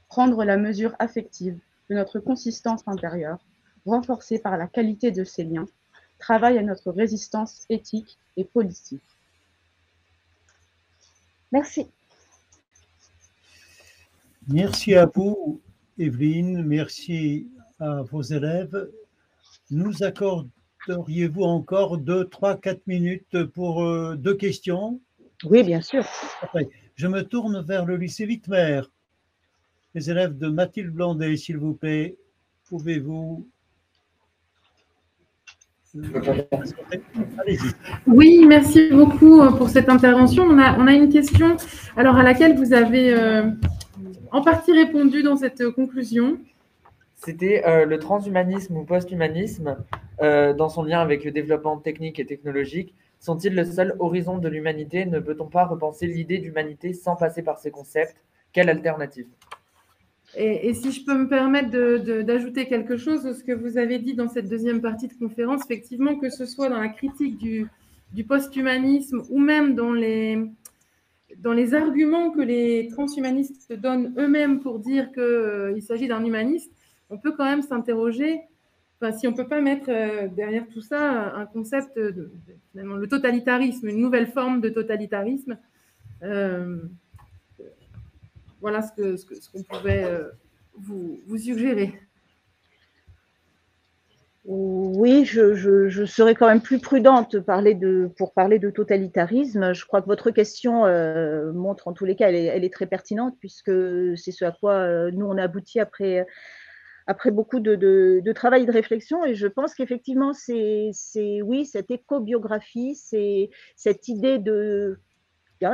[0.09, 1.59] Prendre la mesure affective
[1.91, 3.45] de notre consistance intérieure,
[3.85, 5.67] renforcée par la qualité de ces liens,
[6.19, 9.03] travaille à notre résistance éthique et politique.
[11.53, 11.87] Merci.
[14.49, 15.61] Merci à vous,
[15.99, 16.63] Evelyne.
[16.63, 17.49] Merci
[17.81, 18.91] à vos élèves.
[19.71, 25.01] Nous accorderiez-vous encore deux, trois, quatre minutes pour euh, deux questions?
[25.45, 26.05] Oui, bien sûr.
[26.95, 28.83] Je me tourne vers le lycée Wittmer.
[29.95, 32.17] Les élèves de Mathilde Blondet, s'il vous plaît,
[32.67, 33.49] pouvez-vous
[38.07, 40.45] oui, merci beaucoup euh, pour cette intervention.
[40.45, 41.57] On a, une question
[41.97, 43.51] à laquelle vous avez euh,
[44.31, 46.39] en partie répondu dans cette conclusion.
[47.15, 49.77] C'était euh, le transhumanisme ou post-humanisme,
[50.21, 55.05] dans son lien avec le développement technique et technologique, sont-ils le seul horizon de l'humanité?
[55.05, 58.17] Ne peut-on pas repenser l'idée d'humanité sans passer par ces concepts?
[58.53, 59.27] Quelle alternative?
[60.39, 61.71] Et, si je peux me permettre
[62.23, 65.63] d'ajouter quelque chose à ce que vous avez dit dans cette deuxième partie de conférence,
[65.65, 67.69] effectivement, que ce soit dans la critique du,
[68.25, 70.45] post-humanisme ou même dans les,
[71.75, 76.71] arguments que les transhumanistes donnent eux-mêmes pour dire qu'il euh, s'agit d'un humaniste,
[77.09, 78.41] on peut quand même s'interroger
[79.01, 82.31] enfin, si on ne peut pas mettre euh, derrière tout ça un concept de,
[82.75, 85.59] le totalitarisme, une nouvelle forme de totalitarisme.
[86.23, 86.79] Euh,
[88.61, 90.31] voilà ce qu'on ce ce qu'on pouvait euh,
[90.75, 91.95] vous, suggérer.
[94.49, 97.37] Oui, je, serais quand même plus prudente
[98.17, 99.75] pour parler de totalitarisme.
[99.75, 103.35] Je crois que votre question euh, montre en tous les cas, elle est, très pertinente
[103.41, 103.73] puisque
[104.17, 106.25] c'est ce à quoi euh, nous on a abouti après,
[107.09, 109.25] après beaucoup de, travail et de réflexion.
[109.25, 110.93] Et je pense qu'effectivement, c'est
[111.43, 115.01] oui, cette éco-biographie, c'est cette idée de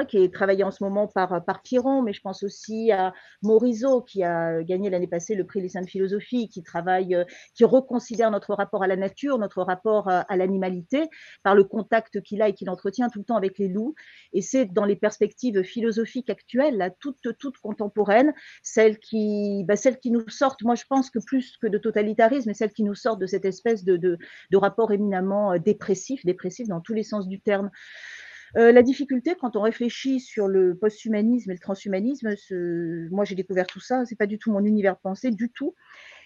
[0.08, 3.12] qui est travaillé en ce moment par, par Piron, mais je pense aussi à
[3.42, 7.24] Morisot, qui a gagné l'année passée le prix Lycée de philosophie, qui travaille, euh,
[7.54, 11.08] qui reconsidère notre rapport à la nature, notre rapport à, l'animalité,
[11.42, 13.94] par le contact qu'il a et qu'il entretient tout le temps avec les loups.
[14.32, 19.98] Et c'est dans les perspectives philosophiques actuelles, là, toutes, toutes contemporaines, celles qui, bah, celles
[19.98, 23.20] qui nous sortent, moi je pense que plus que de totalitarisme, celles qui nous sortent
[23.20, 24.18] de cette espèce de, de,
[24.50, 27.70] de rapport éminemment euh, dépressif, dépressif dans tous les sens du terme.
[28.56, 32.34] Euh, la difficulté, quand on réfléchit sur le post-humanisme et le transhumanisme,
[33.10, 35.74] moi j'ai découvert tout ça, c'est pas du tout mon univers de pensée, du tout.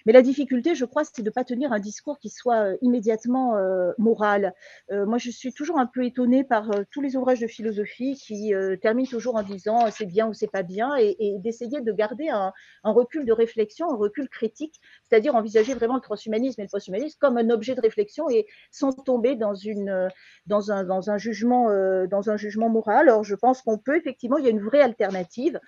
[0.07, 2.77] Mais la difficulté, je crois, c'est de ne pas tenir un discours qui soit euh,
[2.81, 4.55] immédiatement euh, moral.
[4.93, 8.53] Euh, moi, je suis toujours un peu étonnée par tous les ouvrages de philosophie qui
[8.81, 12.53] terminent toujours en disant c'est bien ou c'est pas bien et, d'essayer de garder un,
[12.85, 17.37] recul de réflexion, un recul critique, c'est-à-dire envisager vraiment le transhumanisme et le posthumanisme comme
[17.37, 21.69] un objet de réflexion et sans tomber dans, un, jugement,
[22.07, 23.09] dans un jugement moral.
[23.09, 25.61] Alors, je pense qu'on peut effectivement, il y a une vraie alternative.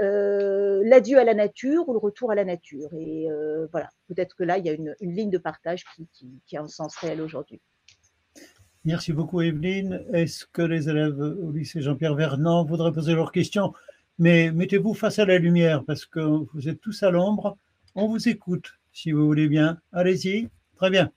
[0.00, 2.88] Euh, l'adieu à la nature ou le retour à la nature.
[2.94, 5.84] Et euh, voilà, peut-être que là, il y a une, ligne de partage
[6.46, 7.60] qui, a un sens réel aujourd'hui.
[8.84, 10.04] Merci beaucoup, Evelyne.
[10.12, 13.72] Est-ce que les élèves au lycée Jean-Pierre Vernant voudraient poser leurs questions?
[14.18, 17.58] Mais mettez-vous face à la lumière parce que vous êtes tous à l'ombre.
[17.94, 19.78] On vous écoute, si vous voulez bien.
[19.92, 20.48] Allez-y.
[20.76, 21.10] Très bien.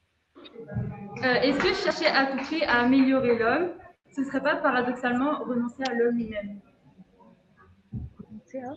[1.24, 3.70] Euh, est-ce que chercher à tout prix à améliorer l'homme,
[4.16, 6.60] ce ne serait pas paradoxalement renoncer à l'homme lui-même?
[8.52, 8.76] here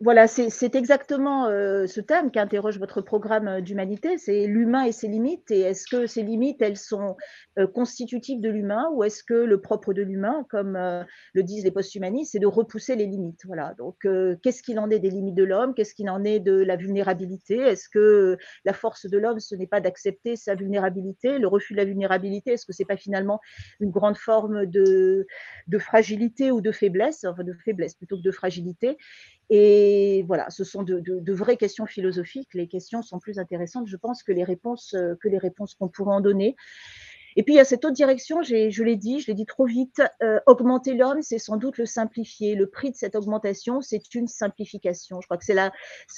[0.00, 5.08] voilà, c'est exactement euh, ce thème qu'interroge votre programme euh, d'humanité, c'est l'humain et ses
[5.08, 5.50] limites.
[5.50, 7.16] Et est-ce que ces limites, elles sont
[7.58, 10.78] euh, constitutives de l'humain ou est-ce que le propre de l'humain, comme
[11.34, 13.40] le disent les post-humanistes, c'est de repousser les limites?
[13.44, 13.74] Voilà.
[13.78, 14.06] Donc,
[14.42, 15.74] qu'est-ce qu'il en est des limites de l'homme?
[15.74, 17.56] Qu'est-ce qu'il en est de la vulnérabilité?
[17.56, 21.38] Est-ce que la force de l'homme, ce n'est pas d'accepter sa vulnérabilité?
[21.38, 23.40] Le refus de la vulnérabilité, est-ce que c'est pas finalement
[23.80, 25.26] une grande forme de,
[25.80, 27.24] fragilité ou de faiblesse?
[27.24, 28.96] Enfin, de faiblesse plutôt que de fragilité.
[29.54, 32.54] Et voilà, ce sont de, vraies questions philosophiques.
[32.54, 36.14] Les questions sont plus intéressantes, je pense, que les réponses que les réponses qu'on pourrait
[36.14, 36.56] en donner.
[37.36, 39.66] Et puis il y a cette autre direction, je l'ai dit, je l'ai dit trop
[39.66, 42.54] vite, euh, augmenter l'homme, c'est sans doute le simplifier.
[42.54, 45.20] Le prix de cette augmentation, c'est une simplification.
[45.20, 45.70] Je crois que c'est là,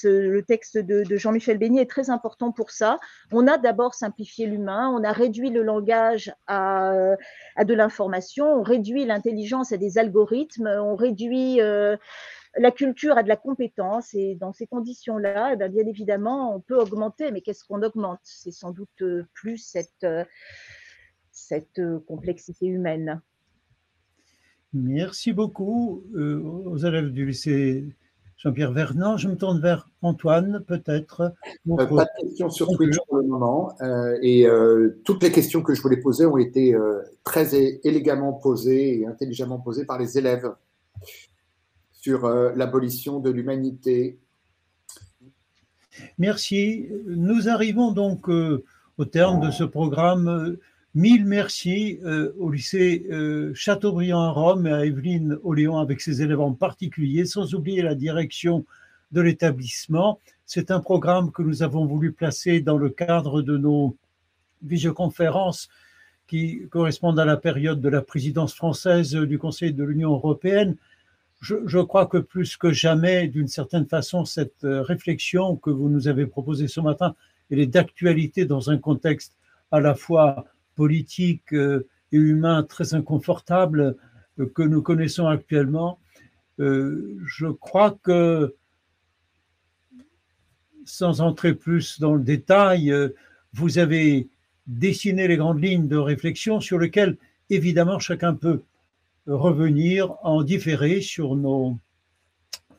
[0.05, 2.99] le texte de, Jean-Michel Beignet est très important pour ça.
[3.33, 6.93] On a d'abord simplifié l'humain, on a réduit le langage à,
[7.57, 11.97] à de l'information, on réduit l'intelligence à des algorithmes, on réduit euh,
[12.57, 16.61] la culture à de la compétence et dans ces conditions-là, eh bien, bien, évidemment, on
[16.61, 18.21] peut augmenter, mais qu'est-ce qu'on augmente?
[18.23, 20.07] C'est sans doute euh, plus cette,
[21.35, 23.21] cette euh, complexité humaine.
[24.73, 27.85] Merci beaucoup euh, aux élèves du lycée
[28.37, 29.17] Jean-Pierre Vernant.
[29.17, 31.35] Je me tourne vers Antoine, peut-être.
[31.69, 33.77] Euh, pas de questions sur Twitch pour le moment.
[34.23, 34.47] et
[35.05, 36.75] toutes les questions que je voulais poser ont été
[37.23, 40.51] très élégamment posées et intelligemment posées par les élèves
[42.05, 44.19] sur l'abolition de l'humanité.
[46.19, 46.87] Merci.
[47.07, 50.59] Nous arrivons donc au terme de ce programme
[50.95, 56.23] Mille merci euh, au lycée euh, Chateaubriand à Rome et à Evelyne Oléon avec ses
[56.23, 58.65] élèves en particulier, sans oublier la direction
[59.11, 60.21] de l'établissement.
[60.47, 63.97] C'est un programme que nous avons voulu placer dans le cadre de nos
[64.63, 65.69] visioconférences
[66.29, 70.77] qui correspondent à la période de la présidence française du Conseil de l'Union européenne.
[71.45, 76.09] Je, crois que plus que jamais, d'une certaine façon, cette euh, réflexion que vous nous
[76.09, 77.15] avez proposée ce matin,
[77.51, 79.37] elle est d'actualité dans un contexte
[79.71, 83.97] à la fois politique euh, et humain très inconfortable
[84.39, 85.99] euh, que nous connaissons actuellement,
[86.57, 88.55] je crois que,
[90.85, 92.95] sans entrer plus dans le détail,
[93.53, 94.29] vous avez
[94.69, 97.17] dessiné les grandes lignes de réflexion sur lesquelles,
[97.51, 98.63] évidemment, chacun peut
[99.27, 101.79] revenir en différé sur nos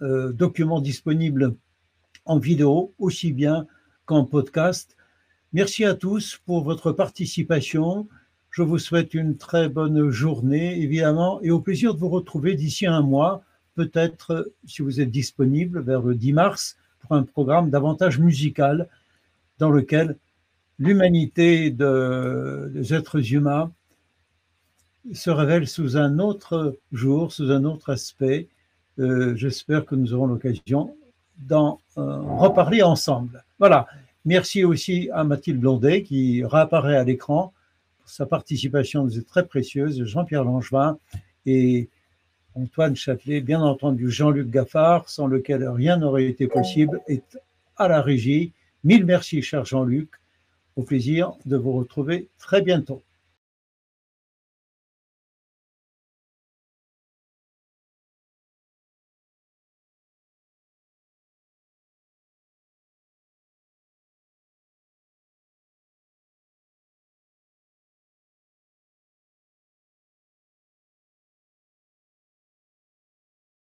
[0.01, 1.55] documents disponibles
[2.25, 3.65] en vidéo, aussi bien
[4.05, 4.95] qu'en podcast.
[5.53, 8.07] Merci à tous pour votre participation.
[8.51, 12.85] Je vous souhaite une très bonne journée, évidemment, et au plaisir de vous retrouver d'ici
[12.85, 13.43] un mois,
[13.73, 18.87] peut-être, si vous êtes disponible, vers le 10 mars, pour un programme davantage musical
[19.59, 20.17] dans lequel
[20.79, 23.71] l'humanité des êtres humains
[25.13, 28.47] se révèle sous un autre jour, sous un autre aspect.
[28.99, 30.95] Euh, j'espère que nous aurons l'occasion
[31.37, 33.43] d'en euh, reparler ensemble.
[33.59, 33.87] Voilà.
[34.23, 37.53] Merci aussi à Mathilde Blondet qui réapparaît à l'écran.
[38.05, 40.03] Sa participation nous est très précieuse.
[40.05, 40.97] Jean-Pierre Langevin
[41.45, 41.89] et
[42.55, 47.37] Antoine Châtelet, bien entendu Jean-Luc Gaffard, sans lequel rien n'aurait été possible, est
[47.75, 48.53] à la régie.
[48.83, 50.09] Mille merci, cher Jean-Luc.
[50.75, 53.03] Au plaisir de vous retrouver très bientôt.